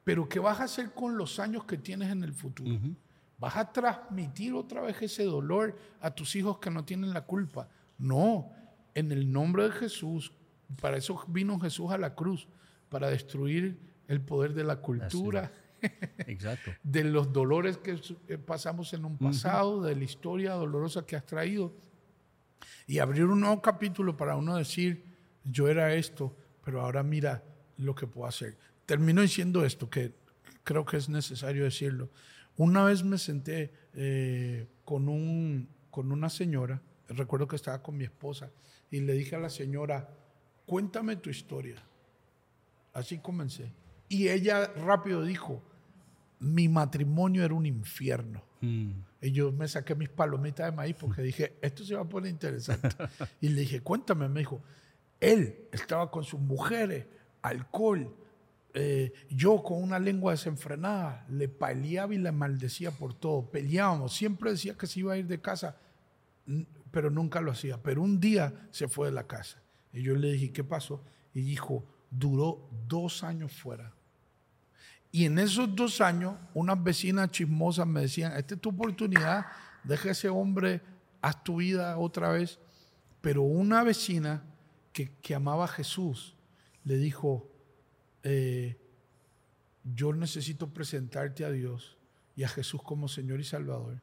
Pero 0.03 0.29
¿qué 0.29 0.39
vas 0.39 0.60
a 0.60 0.65
hacer 0.65 0.94
con 0.94 1.17
los 1.17 1.39
años 1.39 1.65
que 1.65 1.77
tienes 1.77 2.12
en 2.12 2.24
el 2.24 2.34
futuro? 2.34 2.79
¿Vas 3.39 3.58
a 3.58 3.72
transmitir 3.72 4.53
otra 4.53 4.82
vez 4.82 5.01
ese 5.01 5.24
dolor 5.24 5.75
a 6.00 6.12
tus 6.12 6.36
hijos 6.36 6.59
que 6.59 6.70
no 6.70 6.85
tienen 6.85 7.11
la 7.11 7.25
culpa? 7.25 7.68
No, 7.98 8.51
en 8.94 9.11
el 9.11 9.31
nombre 9.31 9.64
de 9.64 9.72
Jesús, 9.72 10.31
para 10.79 10.98
eso 10.98 11.24
vino 11.27 11.59
Jesús 11.59 11.92
a 11.92 11.98
la 11.98 12.14
cruz, 12.14 12.48
para 12.90 13.09
destruir 13.09 13.79
el 14.07 14.22
poder 14.22 14.53
de 14.53 14.63
la 14.63 14.77
cultura, 14.77 15.51
Exacto. 16.27 16.72
de 16.83 17.03
los 17.03 17.31
dolores 17.31 17.77
que 17.77 18.37
pasamos 18.37 18.94
en 18.94 19.05
un 19.05 19.18
pasado, 19.18 19.81
de 19.81 19.96
la 19.96 20.03
historia 20.03 20.53
dolorosa 20.53 21.05
que 21.05 21.15
has 21.15 21.25
traído, 21.25 21.74
y 22.87 23.00
abrir 23.00 23.25
un 23.25 23.41
nuevo 23.41 23.61
capítulo 23.61 24.15
para 24.15 24.35
uno 24.35 24.55
decir, 24.55 25.03
yo 25.44 25.68
era 25.68 25.94
esto, 25.94 26.35
pero 26.63 26.81
ahora 26.81 27.03
mira 27.03 27.44
lo 27.77 27.94
que 27.94 28.07
puedo 28.07 28.27
hacer 28.27 28.57
termino 28.85 29.22
diciendo 29.22 29.65
esto, 29.65 29.89
que 29.89 30.13
creo 30.63 30.85
que 30.85 30.98
es 30.98 31.09
necesario 31.09 31.63
decirlo. 31.63 32.09
Una 32.57 32.83
vez 32.83 33.03
me 33.03 33.18
senté 33.18 33.72
eh, 33.94 34.68
con, 34.85 35.09
un, 35.09 35.68
con 35.91 36.11
una 36.11 36.29
señora, 36.29 36.81
recuerdo 37.09 37.48
que 37.48 37.55
estaba 37.55 37.81
con 37.81 37.98
mi 37.98 38.05
esposa, 38.05 38.51
y 38.91 39.01
le 39.01 39.13
dije 39.13 39.35
a 39.35 39.39
la 39.39 39.50
señora, 39.50 40.09
cuéntame 40.65 41.15
tu 41.18 41.29
historia. 41.29 41.75
Así 42.94 43.18
comencé. 43.18 43.72
Y 44.07 44.29
ella 44.29 44.72
rápido 44.75 45.24
dijo, 45.24 45.61
mi 46.39 46.68
matrimonio 46.68 47.44
era 47.44 47.53
un 47.53 47.65
infierno. 47.65 48.44
Mm. 48.61 48.91
Y 49.22 49.31
yo 49.31 49.51
me 49.51 49.68
saqué 49.68 49.96
mis 49.96 50.09
palomitas 50.09 50.68
de 50.68 50.72
maíz 50.75 50.96
porque 51.00 51.22
dije, 51.22 51.57
esto 51.61 51.83
se 51.83 51.96
va 51.96 52.01
a 52.01 52.09
poner 52.09 52.29
interesante. 52.29 52.89
y 53.41 53.50
le 53.50 53.61
dije, 53.61 53.81
cuéntame, 53.81 54.27
me 54.29 54.41
dijo, 54.41 54.61
él 55.20 55.68
estaba 55.72 56.11
con 56.11 56.24
sus 56.24 56.39
mujeres, 56.39 57.07
alcohol, 57.41 58.13
eh, 58.77 59.13
yo 59.29 59.63
con 59.63 59.81
una 59.81 60.00
lengua 60.00 60.33
desenfrenada 60.33 61.25
le 61.29 61.48
peleaba 61.48 62.13
y 62.13 62.18
le 62.18 62.31
maldecía 62.33 62.91
por 62.91 63.13
todo. 63.13 63.50
Peleábamos, 63.50 64.13
siempre 64.13 64.51
decía 64.51 64.77
que 64.77 64.85
se 64.85 65.00
iba 65.00 65.13
a 65.13 65.18
ir 65.18 65.27
de 65.27 65.39
casa, 65.39 65.77
pero 66.91 67.09
nunca 67.09 67.39
lo 67.39 67.51
hacía. 67.51 67.81
Pero 67.81 68.01
un 68.01 68.20
día 68.20 68.68
se 68.72 68.89
fue 68.89 69.07
de 69.07 69.13
la 69.13 69.27
casa. 69.27 69.61
Y 69.94 70.03
yo 70.03 70.13
le 70.15 70.33
dije, 70.33 70.51
¿qué 70.51 70.63
pasó? 70.65 71.01
Y 71.33 71.41
dijo, 71.41 71.85
duró 72.11 72.70
dos 72.87 73.24
años 73.24 73.53
fuera. 73.53 73.95
Y 75.16 75.24
en 75.24 75.40
esos 75.40 75.74
dos 75.74 76.01
años, 76.01 76.36
unas 76.54 76.84
vecinas 76.84 77.32
chismosas 77.32 77.88
me 77.88 78.01
decían, 78.01 78.34
esta 78.34 78.56
es 78.56 78.60
tu 78.60 78.72
oportunidad, 78.72 79.46
deja 79.86 80.12
ese 80.12 80.28
hombre, 80.28 80.82
haz 81.22 81.42
tu 81.42 81.56
vida 81.56 81.98
otra 81.98 82.32
vez. 82.32 82.60
Pero 83.22 83.44
una 83.44 83.82
vecina 83.84 84.44
que, 84.92 85.16
que 85.22 85.34
amaba 85.34 85.64
a 85.64 85.68
Jesús 85.70 86.36
le 86.84 86.98
dijo, 86.98 87.50
eh, 88.24 88.78
yo 89.86 90.12
necesito 90.12 90.74
presentarte 90.74 91.46
a 91.46 91.50
Dios 91.50 91.98
y 92.36 92.44
a 92.44 92.50
Jesús 92.50 92.84
como 92.84 93.08
Señor 93.08 93.40
y 93.40 93.46
Salvador, 93.46 94.01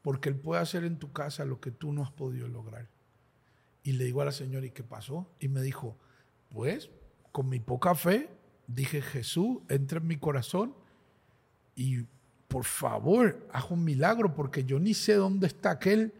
porque 0.00 0.30
Él 0.30 0.36
puede 0.36 0.62
hacer 0.62 0.84
en 0.84 0.98
tu 0.98 1.12
casa 1.12 1.44
lo 1.44 1.60
que 1.60 1.72
tú 1.72 1.92
no 1.92 2.02
has 2.02 2.10
podido 2.10 2.48
lograr. 2.48 2.88
Y 3.82 3.92
le 3.92 4.04
digo 4.04 4.22
a 4.22 4.24
la 4.24 4.32
señora, 4.32 4.64
¿y 4.64 4.70
qué 4.70 4.82
pasó? 4.82 5.30
Y 5.40 5.48
me 5.48 5.60
dijo, 5.60 5.98
pues 6.48 6.88
con 7.32 7.50
mi 7.50 7.60
poca 7.60 7.94
fe, 7.94 8.30
dije, 8.66 9.02
Jesús, 9.02 9.58
entra 9.68 9.98
en 9.98 10.06
mi 10.06 10.16
corazón 10.16 10.74
y 11.74 12.04
por 12.48 12.64
favor, 12.64 13.48
haz 13.52 13.70
un 13.70 13.84
milagro, 13.84 14.34
porque 14.34 14.64
yo 14.64 14.78
ni 14.78 14.94
sé 14.94 15.14
dónde 15.14 15.46
está 15.48 15.70
aquel 15.70 16.14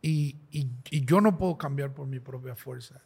y, 0.00 0.36
y 0.50 1.04
yo 1.04 1.20
no 1.20 1.36
puedo 1.36 1.58
cambiar 1.58 1.92
por 1.92 2.06
mi 2.06 2.20
propia 2.20 2.54
fuerza. 2.54 3.02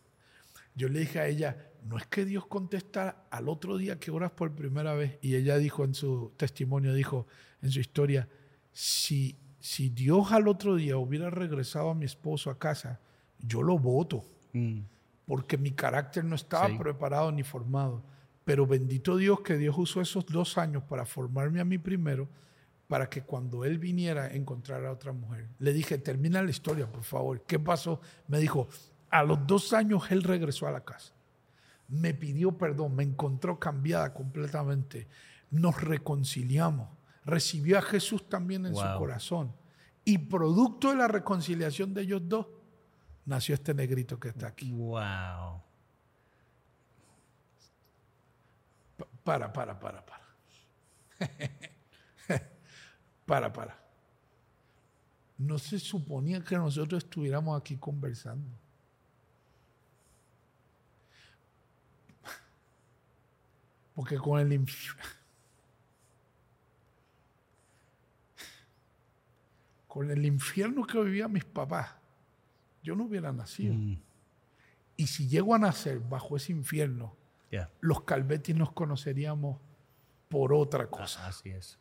Yo 0.75 0.89
le 0.89 1.01
dije 1.01 1.19
a 1.19 1.27
ella, 1.27 1.57
no 1.89 1.97
es 1.97 2.07
que 2.07 2.25
Dios 2.25 2.47
contesta 2.47 3.25
al 3.31 3.49
otro 3.49 3.77
día 3.77 3.99
que 3.99 4.11
oras 4.11 4.33
por 4.33 4.55
primera 4.55 4.95
vez. 4.95 5.19
Y 5.23 5.37
ella 5.37 5.57
dijo 5.57 5.85
en 5.85 5.95
su 5.95 6.33
testimonio, 6.37 6.93
dijo 6.93 7.27
en 7.63 7.71
su 7.71 7.81
historia, 7.81 8.29
si, 8.73 9.37
si 9.61 9.89
Dios 9.89 10.33
al 10.33 10.49
otro 10.49 10.77
día 10.77 10.99
hubiera 10.99 11.31
regresado 11.31 11.91
a 11.91 11.95
mi 11.95 12.05
esposo 12.05 12.51
a 12.51 12.59
casa, 12.59 13.01
yo 13.39 13.63
lo 13.63 13.79
voto, 13.79 14.25
mm. 14.53 14.81
porque 15.27 15.57
mi 15.57 15.71
carácter 15.71 16.25
no 16.25 16.35
estaba 16.35 16.77
preparado 16.77 17.31
ni 17.31 17.43
formado. 17.43 18.03
Pero 18.47 18.67
bendito 18.67 19.19
Dios 19.19 19.41
que 19.41 19.59
Dios 19.59 19.77
usó 19.77 20.01
esos 20.01 20.25
dos 20.25 20.57
años 20.57 20.83
para 20.85 21.05
formarme 21.05 21.61
a 21.61 21.67
mí 21.67 21.77
primero, 21.77 22.31
para 22.89 23.11
que 23.11 23.21
cuando 23.21 23.67
él 23.67 23.79
viniera 23.79 24.33
encontrara 24.33 24.89
a 24.89 24.93
otra 24.93 25.13
mujer. 25.13 25.49
Le 25.59 25.75
dije, 25.75 25.99
termina 25.99 26.43
la 26.43 26.51
historia, 26.51 26.91
por 26.91 27.03
favor. 27.03 27.43
¿Qué 27.43 27.59
pasó? 27.59 28.01
Me 28.27 28.39
dijo, 28.39 28.69
a 29.11 29.23
los 29.23 29.47
dos 29.47 29.75
años 29.75 30.11
él 30.11 30.23
regresó 30.23 30.67
a 30.67 30.71
la 30.71 30.83
casa 30.83 31.13
me 31.89 32.15
pidió 32.15 32.57
perdón, 32.57 32.97
me 32.97 33.03
encontró 33.03 33.59
cambiada 33.59 34.13
completamente. 34.13 35.09
Nos 35.51 35.81
reconciliamos. 35.81 36.89
Recibió 37.25 37.79
a 37.79 37.83
Jesús 37.83 38.29
también 38.29 38.67
en 38.67 38.75
su 38.75 38.85
corazón. 38.99 39.53
Y 40.05 40.19
producto 40.19 40.91
de 40.91 40.97
la 40.97 41.09
reconciliación 41.09 41.93
de 41.93 42.03
ellos 42.03 42.23
dos, 42.25 42.47
nació 43.25 43.55
este 43.55 43.75
negrito 43.75 44.21
que 44.21 44.29
está 44.29 44.47
aquí. 44.49 44.73
Wow. 44.73 45.63
Para, 49.27 49.53
para, 49.53 49.79
para, 49.81 50.07
para. 50.07 50.25
para, 53.27 53.53
para. 53.53 53.77
No 55.37 55.59
se 55.59 55.81
suponía 55.81 56.45
que 56.45 56.57
nosotros 56.57 57.03
estuviéramos 57.03 57.61
aquí 57.61 57.77
conversando. 57.77 58.49
Porque 63.97 64.17
con 64.17 64.39
el 64.39 64.65
con 69.89 70.09
el 70.09 70.25
infierno 70.25 70.87
que 70.87 71.01
vivían 71.03 71.33
mis 71.33 71.45
papás, 71.45 71.91
yo 72.85 72.95
no 72.95 73.05
hubiera 73.05 73.33
nacido. 73.33 73.75
Mm, 73.75 73.99
Y 74.99 75.07
si 75.09 75.27
llego 75.27 75.53
a 75.53 75.59
nacer 75.59 75.99
bajo 75.99 76.37
ese 76.37 76.53
infierno, 76.53 77.17
yeah. 77.51 77.71
los 77.81 78.03
Calvetti 78.03 78.55
nos 78.55 78.73
conoceríamos 78.73 79.59
por 80.29 80.53
otra 80.53 80.89
cosa. 80.89 81.27
Así 81.27 81.51
es. 81.51 81.79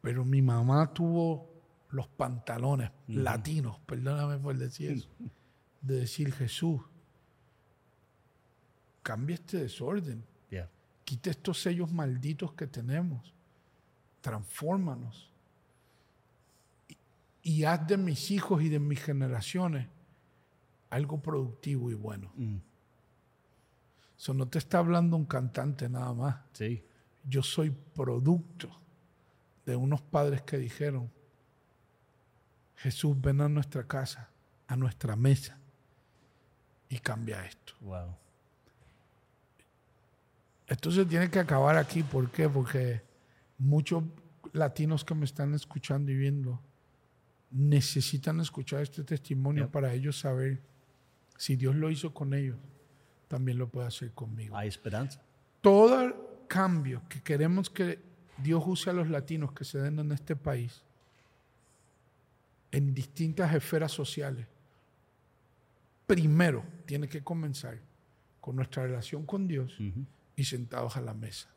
Pero 0.00 0.24
mi 0.24 0.42
mamá 0.42 0.92
tuvo 0.92 1.50
los 1.90 2.08
pantalones 2.08 2.90
latinos, 3.06 3.78
perdóname 3.86 4.38
por 4.38 4.56
decir 4.58 4.92
eso, 4.92 5.08
de 5.80 6.00
decir 6.00 6.32
Jesús, 6.32 6.80
cambia 9.02 9.34
este 9.34 9.58
desorden, 9.58 10.24
Yeah. 10.50 10.68
quita 11.04 11.30
estos 11.30 11.60
sellos 11.60 11.90
malditos 11.90 12.52
que 12.52 12.66
tenemos, 12.66 13.34
transfórmanos 14.20 15.32
y, 16.86 16.96
y 17.42 17.64
haz 17.64 17.84
de 17.86 17.96
mis 17.96 18.30
hijos 18.30 18.62
y 18.62 18.68
de 18.68 18.78
mis 18.78 19.02
generaciones 19.02 19.88
algo 20.94 21.20
productivo 21.20 21.90
y 21.90 21.94
bueno. 21.94 22.30
Mm, 22.36 22.56
Eso 24.16 24.32
no 24.34 24.46
te 24.48 24.58
está 24.58 24.78
hablando 24.78 25.16
un 25.16 25.26
cantante 25.26 25.88
nada 25.88 26.12
más. 26.14 26.36
sí. 26.52 26.82
Yo 27.26 27.42
soy 27.42 27.70
producto 27.70 28.68
de 29.64 29.74
unos 29.76 30.02
padres 30.02 30.42
que 30.42 30.58
dijeron, 30.58 31.10
Jesús, 32.76 33.18
ven 33.18 33.40
a 33.40 33.48
nuestra 33.48 33.86
casa, 33.86 34.28
a 34.66 34.76
nuestra 34.76 35.16
mesa 35.16 35.58
y 36.90 36.98
cambia 36.98 37.42
esto. 37.46 37.72
Wow. 37.80 38.14
Entonces 40.66 41.06
tiene 41.08 41.30
que 41.30 41.38
acabar 41.38 41.76
aquí. 41.76 42.02
¿Por 42.02 42.30
qué? 42.30 42.48
Porque 42.48 43.02
muchos 43.58 44.04
latinos 44.52 45.04
que 45.04 45.14
me 45.14 45.24
están 45.24 45.54
escuchando 45.54 46.10
y 46.10 46.16
viendo 46.16 46.60
necesitan 47.50 48.40
escuchar 48.40 48.82
este 48.82 49.02
testimonio 49.04 49.64
Yep. 49.64 49.72
para 49.72 49.92
ellos 49.94 50.18
saber 50.18 50.60
si 51.36 51.56
Dios 51.56 51.74
lo 51.74 51.90
hizo 51.90 52.12
con 52.12 52.34
ellos, 52.34 52.58
también 53.34 53.58
lo 53.58 53.68
puede 53.68 53.88
hacer 53.88 54.12
conmigo. 54.12 54.56
Hay 54.56 54.68
esperanza. 54.68 55.20
todo 55.60 56.44
cambio 56.46 57.02
que 57.08 57.20
queremos 57.20 57.68
que 57.68 57.98
Dios 58.38 58.62
use 58.64 58.90
a 58.90 58.92
los 58.92 59.08
latinos 59.10 59.50
que 59.52 59.64
se 59.64 59.78
den 59.78 59.98
en 59.98 60.12
este 60.12 60.36
país, 60.36 60.82
en 62.70 62.94
distintas 62.94 63.52
esferas 63.52 63.90
sociales, 63.90 64.46
primero 66.06 66.62
tiene 66.86 67.08
que 67.08 67.22
comenzar 67.24 67.78
con 68.40 68.54
nuestra 68.56 68.84
relación 68.84 69.26
con 69.26 69.48
Dios 69.48 69.72
Ujú. 69.80 70.04
y 70.36 70.44
sentados 70.44 70.96
a 70.96 71.00
la 71.00 71.14
mesa. 71.14 71.48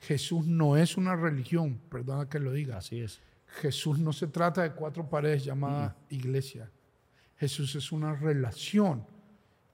Jesús 0.00 0.46
no 0.46 0.76
es 0.76 0.96
una 0.96 1.14
religión, 1.14 1.78
perdona 1.88 2.28
que 2.28 2.40
lo 2.40 2.50
diga. 2.52 2.78
Así 2.78 3.00
es. 3.00 3.20
Jesús 3.60 3.98
no 4.00 4.12
se 4.12 4.26
trata 4.26 4.62
de 4.62 4.72
cuatro 4.72 5.08
paredes 5.08 5.44
llamadas 5.44 5.94
iglesia. 6.08 6.70
Jesús 7.38 7.74
es 7.76 7.92
una 7.92 8.14
relación 8.16 9.06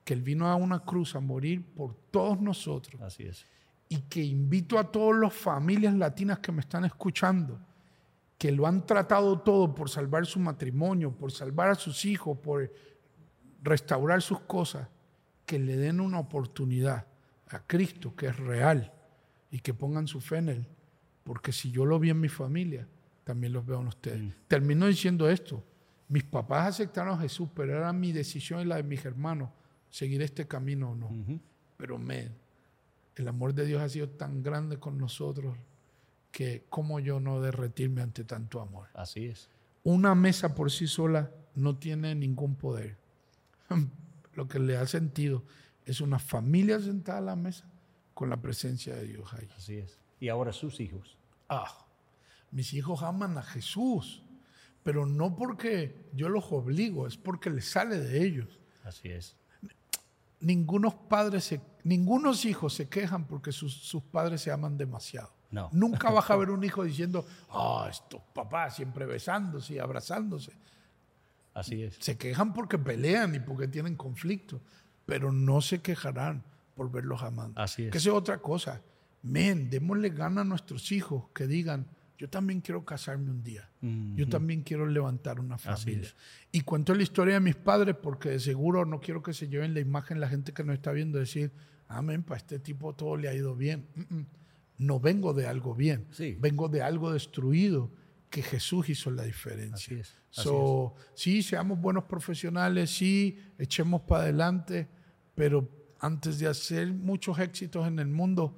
que 0.07 0.13
Él 0.13 0.21
vino 0.21 0.47
a 0.47 0.55
una 0.55 0.79
cruz 0.79 1.17
a 1.17 1.19
morir 1.19 1.65
por 1.75 1.93
todos 2.11 2.39
nosotros 2.39 3.01
Así 3.01 3.23
es. 3.23 3.45
y 3.89 3.97
que 4.03 4.23
invito 4.23 4.79
a 4.79 4.89
todas 4.89 5.19
las 5.19 5.33
familias 5.33 5.93
latinas 5.95 6.39
que 6.39 6.53
me 6.53 6.61
están 6.61 6.85
escuchando, 6.85 7.59
que 8.37 8.53
lo 8.53 8.65
han 8.67 8.85
tratado 8.85 9.37
todo 9.39 9.75
por 9.75 9.89
salvar 9.89 10.25
su 10.25 10.39
matrimonio, 10.39 11.11
por 11.11 11.33
salvar 11.33 11.71
a 11.71 11.75
sus 11.75 12.05
hijos, 12.05 12.37
por 12.37 12.71
restaurar 13.61 14.21
sus 14.21 14.39
cosas, 14.39 14.87
que 15.45 15.59
le 15.59 15.75
den 15.75 15.99
una 15.99 16.19
oportunidad 16.19 17.05
a 17.49 17.67
Cristo, 17.67 18.15
que 18.15 18.27
es 18.27 18.37
real, 18.37 18.93
y 19.51 19.59
que 19.59 19.73
pongan 19.73 20.07
su 20.07 20.21
fe 20.21 20.37
en 20.37 20.47
Él. 20.47 20.67
Porque 21.25 21.51
si 21.51 21.69
yo 21.69 21.85
lo 21.85 21.99
vi 21.99 22.11
en 22.11 22.21
mi 22.21 22.29
familia, 22.29 22.87
también 23.25 23.51
los 23.51 23.65
veo 23.65 23.81
en 23.81 23.87
ustedes. 23.87 24.33
Termino 24.47 24.85
diciendo 24.85 25.29
esto. 25.29 25.61
Mis 26.07 26.23
papás 26.23 26.67
aceptaron 26.67 27.19
a 27.19 27.21
Jesús, 27.21 27.49
pero 27.53 27.75
era 27.75 27.91
mi 27.91 28.13
decisión 28.13 28.61
y 28.61 28.63
la 28.63 28.77
de 28.77 28.83
mis 28.83 29.03
hermanos 29.03 29.49
seguir 29.89 30.21
este 30.21 30.47
camino 30.47 30.91
o 30.91 30.95
no. 30.95 31.09
Pero 31.77 31.97
me, 31.97 32.31
el 33.15 33.27
amor 33.27 33.53
de 33.53 33.65
Dios 33.65 33.81
ha 33.81 33.89
sido 33.89 34.09
tan 34.09 34.43
grande 34.43 34.77
con 34.77 34.97
nosotros 34.97 35.57
que 36.31 36.65
como 36.69 36.99
yo 36.99 37.19
no 37.19 37.41
derretirme 37.41 38.01
ante 38.01 38.23
tanto 38.23 38.61
amor. 38.61 38.87
Así 38.93 39.25
es. 39.25 39.49
Una 39.83 40.15
mesa 40.15 40.53
por 40.53 40.71
sí 40.71 40.87
sola 40.87 41.31
no 41.55 41.77
tiene 41.77 42.13
ningún 42.13 42.55
poder. 42.55 42.97
Lo 44.35 44.47
que 44.47 44.59
le 44.59 44.73
da 44.73 44.85
sentido 44.85 45.43
es 45.85 46.01
una 46.01 46.19
familia 46.19 46.79
sentada 46.79 47.19
a 47.19 47.21
la 47.21 47.35
mesa 47.35 47.65
con 48.13 48.29
la 48.29 48.37
presencia 48.37 48.95
de 48.95 49.07
Dios 49.07 49.33
ahí. 49.33 49.49
Así 49.55 49.77
es. 49.77 49.99
Y 50.19 50.29
ahora 50.29 50.51
sus 50.53 50.79
hijos. 50.79 51.17
Ah, 51.49 51.85
mis 52.51 52.73
hijos 52.73 53.03
aman 53.03 53.37
a 53.37 53.43
Jesús, 53.43 54.23
pero 54.83 55.05
no 55.05 55.35
porque 55.35 56.09
yo 56.13 56.29
los 56.29 56.51
obligo, 56.51 57.07
es 57.07 57.17
porque 57.17 57.49
les 57.49 57.69
sale 57.69 57.97
de 57.99 58.23
ellos. 58.25 58.59
Así 58.83 59.09
es. 59.09 59.35
Ningunos 60.39 60.93
padres, 60.95 61.45
se, 61.45 61.61
ningunos 61.83 62.45
hijos 62.45 62.73
se 62.73 62.87
quejan 62.87 63.25
porque 63.25 63.51
sus, 63.51 63.73
sus 63.73 64.03
padres 64.03 64.41
se 64.41 64.51
aman 64.51 64.77
demasiado. 64.77 65.31
No. 65.51 65.69
Nunca 65.71 66.09
vas 66.09 66.29
a 66.29 66.35
ver 66.37 66.49
un 66.49 66.63
hijo 66.63 66.83
diciendo, 66.83 67.25
ah, 67.49 67.87
estos 67.89 68.21
papás 68.33 68.75
siempre 68.75 69.05
besándose 69.05 69.75
y 69.75 69.79
abrazándose. 69.79 70.51
Así 71.53 71.83
es. 71.83 71.95
Se 71.99 72.17
quejan 72.17 72.53
porque 72.53 72.77
pelean 72.77 73.33
y 73.33 73.39
porque 73.39 73.67
tienen 73.67 73.95
conflicto, 73.95 74.61
pero 75.05 75.31
no 75.31 75.61
se 75.61 75.81
quejarán 75.81 76.43
por 76.75 76.91
verlos 76.91 77.23
amando. 77.23 77.59
Así 77.59 77.85
es. 77.85 77.91
Que 77.91 77.97
esa 77.97 78.09
es 78.09 78.15
otra 78.15 78.37
cosa. 78.37 78.81
Men, 79.23 79.69
démosle 79.69 80.09
gana 80.09 80.41
a 80.41 80.43
nuestros 80.43 80.91
hijos 80.91 81.25
que 81.33 81.47
digan, 81.47 81.87
yo 82.17 82.29
también 82.29 82.61
quiero 82.61 82.83
casarme 82.83 83.29
un 83.29 83.43
día. 83.43 83.69
Yo 84.15 84.27
también 84.27 84.63
quiero 84.63 84.87
levantar 84.87 85.39
una 85.39 85.57
familia. 85.57 86.01
es. 86.07 86.15
Y 86.51 86.61
cuento 86.61 86.95
la 86.95 87.03
historia 87.03 87.35
de 87.35 87.39
mis 87.39 87.55
padres 87.55 87.95
porque 88.01 88.29
de 88.29 88.39
seguro 88.39 88.85
no 88.85 88.99
quiero 88.99 89.21
que 89.21 89.33
se 89.33 89.47
lleven 89.47 89.73
la 89.73 89.79
imagen 89.79 90.19
la 90.19 90.27
gente 90.27 90.51
que 90.53 90.63
nos 90.63 90.75
está 90.75 90.91
viendo 90.91 91.19
decir, 91.19 91.51
amén, 91.87 92.23
para 92.23 92.37
este 92.37 92.59
tipo 92.59 92.93
todo 92.95 93.17
le 93.17 93.29
ha 93.29 93.33
ido 93.35 93.55
bien. 93.55 93.87
Mm, 93.95 94.15
mm. 94.15 94.25
No 94.79 94.99
vengo 94.99 95.33
de 95.33 95.47
algo 95.47 95.73
bien, 95.75 96.05
Sí. 96.11 96.37
vengo 96.39 96.69
de 96.69 96.81
algo 96.81 97.11
destruido 97.11 97.91
que 98.29 98.41
Jesús 98.41 98.89
hizo 98.89 99.09
la 99.11 99.23
diferencia. 99.23 99.75
Así 99.75 99.95
es, 99.95 100.13
así 100.31 100.41
So, 100.41 100.95
sí, 101.13 101.41
seamos 101.41 101.79
buenos 101.79 102.03
profesionales, 102.03 102.91
sí, 102.91 103.39
echemos 103.57 104.01
para 104.01 104.23
adelante, 104.23 104.87
pero 105.33 105.69
antes 105.99 106.37
de 106.39 106.47
hacer 106.47 106.93
muchos 106.93 107.39
éxitos 107.39 107.87
en 107.87 107.99
el 107.99 108.07
mundo 108.07 108.55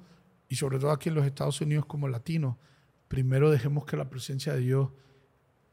y 0.48 0.56
sobre 0.56 0.78
todo 0.78 0.90
aquí 0.90 1.08
en 1.08 1.14
los 1.14 1.24
Estados 1.24 1.60
Unidos 1.60 1.86
como 1.86 2.08
latinos, 2.08 2.56
primero 3.10 3.50
dejemos 3.50 3.84
que 3.86 3.96
la 3.96 4.08
presencia 4.08 4.54
de 4.54 4.60
Dios 4.60 4.88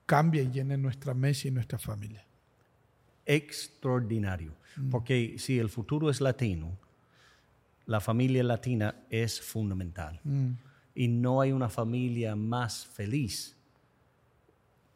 cambie 0.07 0.41
y 0.41 0.49
llene 0.49 0.75
nuestra 0.75 1.13
mesa 1.13 1.47
y 1.47 1.51
nuestra 1.51 1.77
familia. 1.77 2.25
Extraordinario. 3.27 4.53
Porque 4.89 5.35
si 5.37 5.59
el 5.59 5.69
futuro 5.69 6.09
es 6.09 6.19
latino, 6.19 6.75
la 7.85 7.99
familia 7.99 8.43
latina 8.43 8.95
es 9.11 9.39
fundamental. 9.39 10.19
Y 10.95 11.07
no 11.09 11.39
hay 11.39 11.51
una 11.51 11.69
familia 11.69 12.35
más 12.35 12.87
feliz 12.87 13.55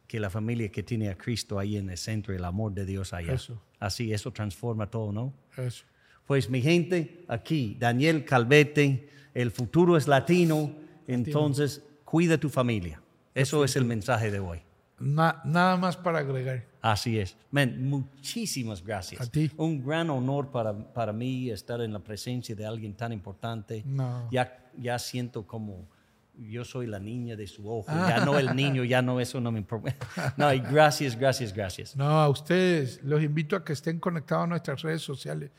que 0.07 0.19
la 0.19 0.31
familia 0.31 0.69
que 0.69 0.81
tiene 0.81 1.09
a 1.09 1.17
Cristo 1.17 1.59
ahí 1.59 1.77
en 1.77 1.91
el 1.91 1.97
centro, 1.97 2.33
el 2.33 2.43
amor 2.43 2.73
de 2.73 2.87
Dios 2.87 3.13
allá. 3.13 3.33
Eso. 3.33 3.61
Así, 3.79 4.11
eso 4.11 4.31
transforma 4.31 4.89
todo, 4.89 5.11
¿no? 5.11 5.31
Eso. 5.57 5.85
Pues 6.25 6.49
mi 6.49 6.59
gente, 6.61 7.23
aquí, 7.27 7.77
Daniel 7.79 8.25
Calvete, 8.25 9.09
el 9.35 9.51
futuro 9.51 9.95
es 9.95 10.07
latino, 10.07 10.75
entonces 11.07 11.83
cuida 12.11 12.37
tu 12.37 12.49
familia. 12.49 13.01
Eso 13.33 13.63
es 13.63 13.77
el 13.77 13.85
mensaje 13.85 14.29
de 14.29 14.39
hoy. 14.41 14.59
Na- 14.99 15.41
nada 15.45 15.77
más 15.77 15.95
para 15.95 16.19
agregar. 16.19 16.65
Así 16.81 17.17
es. 17.17 17.37
Men, 17.51 17.89
muchísimas 17.89 18.83
gracias. 18.83 19.21
A 19.21 19.25
ti. 19.31 19.49
Un 19.55 19.81
gran 19.85 20.09
honor 20.09 20.51
para, 20.51 20.73
para 20.93 21.13
mí 21.13 21.49
estar 21.49 21.79
en 21.79 21.93
la 21.93 21.99
presencia 21.99 22.53
de 22.53 22.65
alguien 22.65 22.93
tan 22.95 23.13
importante. 23.13 23.81
No. 23.85 24.27
Ya, 24.29 24.69
ya 24.77 24.99
siento 24.99 25.47
como 25.47 25.87
yo 26.37 26.65
soy 26.65 26.85
la 26.87 26.99
niña 26.99 27.37
de 27.37 27.47
su 27.47 27.69
ojo. 27.71 27.85
Ah. 27.87 28.07
Ya 28.09 28.25
no 28.25 28.37
el 28.37 28.53
niño, 28.61 28.83
ya 28.83 29.01
no, 29.01 29.21
eso 29.21 29.39
no 29.39 29.49
me 29.53 29.59
importa. 29.59 29.95
No, 30.35 30.53
y 30.53 30.59
gracias, 30.59 31.15
gracias, 31.17 31.53
gracias. 31.53 31.95
No, 31.95 32.03
a 32.19 32.27
ustedes 32.27 33.01
los 33.03 33.23
invito 33.23 33.55
a 33.55 33.63
que 33.63 33.71
estén 33.71 33.99
conectados 33.99 34.43
a 34.43 34.47
nuestras 34.47 34.81
redes 34.81 35.01
sociales 35.01 35.49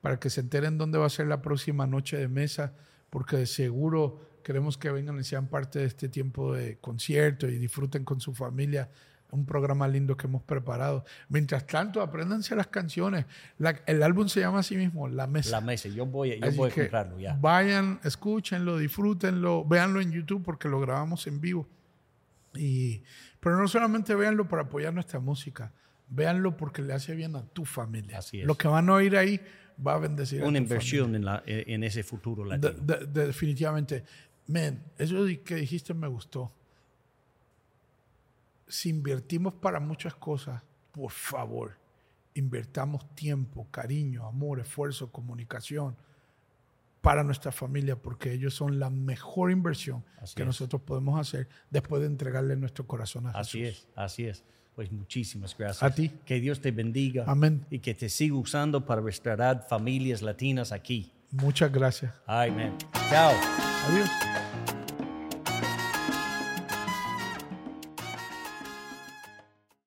para 0.00 0.20
que 0.20 0.30
se 0.30 0.40
enteren 0.40 0.78
dónde 0.78 0.98
va 0.98 1.06
a 1.06 1.10
ser 1.10 1.26
la 1.26 1.42
próxima 1.42 1.84
noche 1.86 2.16
de 2.16 2.28
mesa, 2.28 2.72
porque 3.10 3.36
de 3.38 3.46
seguro 3.46 4.20
queremos 4.46 4.78
que 4.78 4.92
vengan 4.92 5.18
y 5.18 5.24
sean 5.24 5.48
parte 5.48 5.80
de 5.80 5.86
este 5.86 6.08
tiempo 6.08 6.54
de 6.54 6.78
concierto 6.78 7.48
y 7.48 7.58
disfruten 7.58 8.04
con 8.04 8.20
su 8.20 8.32
familia 8.32 8.88
un 9.32 9.44
programa 9.44 9.88
lindo 9.88 10.16
que 10.16 10.28
hemos 10.28 10.42
preparado. 10.44 11.04
Mientras 11.28 11.66
tanto, 11.66 12.00
apréndanse 12.00 12.54
las 12.54 12.68
canciones. 12.68 13.26
La- 13.58 13.80
el 13.86 14.04
álbum 14.04 14.28
se 14.28 14.38
llama 14.38 14.60
así 14.60 14.76
mismo, 14.76 15.08
La 15.08 15.26
Mesa. 15.26 15.50
La 15.50 15.60
mesa, 15.60 15.88
yo 15.88 16.06
voy, 16.06 16.38
yo 16.40 16.52
voy 16.52 16.70
a 16.70 16.74
comprarlo 16.74 17.18
ya. 17.18 17.36
Vayan, 17.40 17.98
escúchenlo, 18.04 18.78
disfrútenlo, 18.78 19.64
véanlo 19.64 20.00
en 20.00 20.12
YouTube 20.12 20.44
porque 20.44 20.68
lo 20.68 20.78
grabamos 20.80 21.26
en 21.26 21.40
vivo. 21.40 21.66
Y, 22.54 23.02
pero 23.40 23.58
no 23.58 23.66
solamente 23.68 24.14
véanlo 24.14 24.48
para 24.48 24.62
apoyar 24.62 24.94
nuestra 24.94 25.18
música, 25.18 25.72
véanlo 26.08 26.56
porque 26.56 26.82
le 26.82 26.92
hace 26.92 27.14
bien 27.16 27.34
a 27.36 27.42
tu 27.42 27.64
familia. 27.64 28.18
Así 28.18 28.40
es. 28.40 28.46
Lo 28.46 28.54
que 28.54 28.68
van 28.68 28.88
a 28.88 28.92
oír 28.94 29.16
ahí 29.16 29.40
va 29.84 29.94
a 29.94 29.98
bendecir 29.98 30.40
a 30.42 30.46
Una 30.46 30.58
tu 30.58 30.62
inversión 30.62 31.14
en, 31.14 31.24
la, 31.24 31.42
en 31.46 31.82
ese 31.84 32.02
futuro 32.02 32.44
familia. 32.48 32.70
latino. 32.70 32.86
De- 32.86 32.98
de- 32.98 33.06
de- 33.12 33.26
definitivamente. 33.26 34.04
Men, 34.46 34.82
eso 34.98 35.24
que 35.44 35.56
dijiste 35.56 35.92
me 35.94 36.06
gustó. 36.06 36.52
si 38.68 38.88
invertimos 38.90 39.54
para 39.54 39.78
muchas 39.80 40.14
cosas, 40.14 40.62
por 40.92 41.10
favor, 41.10 41.76
invertamos 42.34 43.14
tiempo, 43.14 43.66
cariño, 43.70 44.26
amor, 44.26 44.60
esfuerzo, 44.60 45.10
comunicación 45.12 45.96
para 47.00 47.22
nuestra 47.22 47.52
familia, 47.52 47.94
porque 47.96 48.32
ellos 48.32 48.54
son 48.54 48.80
la 48.80 48.90
mejor 48.90 49.52
inversión 49.52 50.04
Así 50.20 50.34
que 50.34 50.42
es. 50.42 50.46
nosotros 50.46 50.82
podemos 50.82 51.20
hacer 51.20 51.48
después 51.70 52.00
de 52.02 52.08
entregarle 52.08 52.56
nuestro 52.56 52.86
corazón 52.86 53.28
a 53.28 53.30
Así 53.30 53.60
Jesús. 53.60 53.84
es, 53.84 53.88
así 53.94 54.24
es. 54.24 54.44
Pues 54.74 54.90
muchísimas 54.92 55.56
gracias. 55.56 55.82
A 55.82 55.94
ti. 55.94 56.10
Que 56.26 56.38
Dios 56.40 56.60
te 56.60 56.70
bendiga. 56.70 57.24
Amén. 57.26 57.64
Y 57.70 57.78
que 57.78 57.94
te 57.94 58.08
siga 58.10 58.34
usando 58.34 58.84
para 58.84 59.00
restaurar 59.00 59.66
familias 59.68 60.20
latinas 60.20 60.70
aquí. 60.72 61.12
Muchas 61.30 61.70
gracias. 61.72 62.12
Ay, 62.26 62.50
man. 62.50 62.76
Chao. 63.10 63.32
Adiós. 63.88 64.10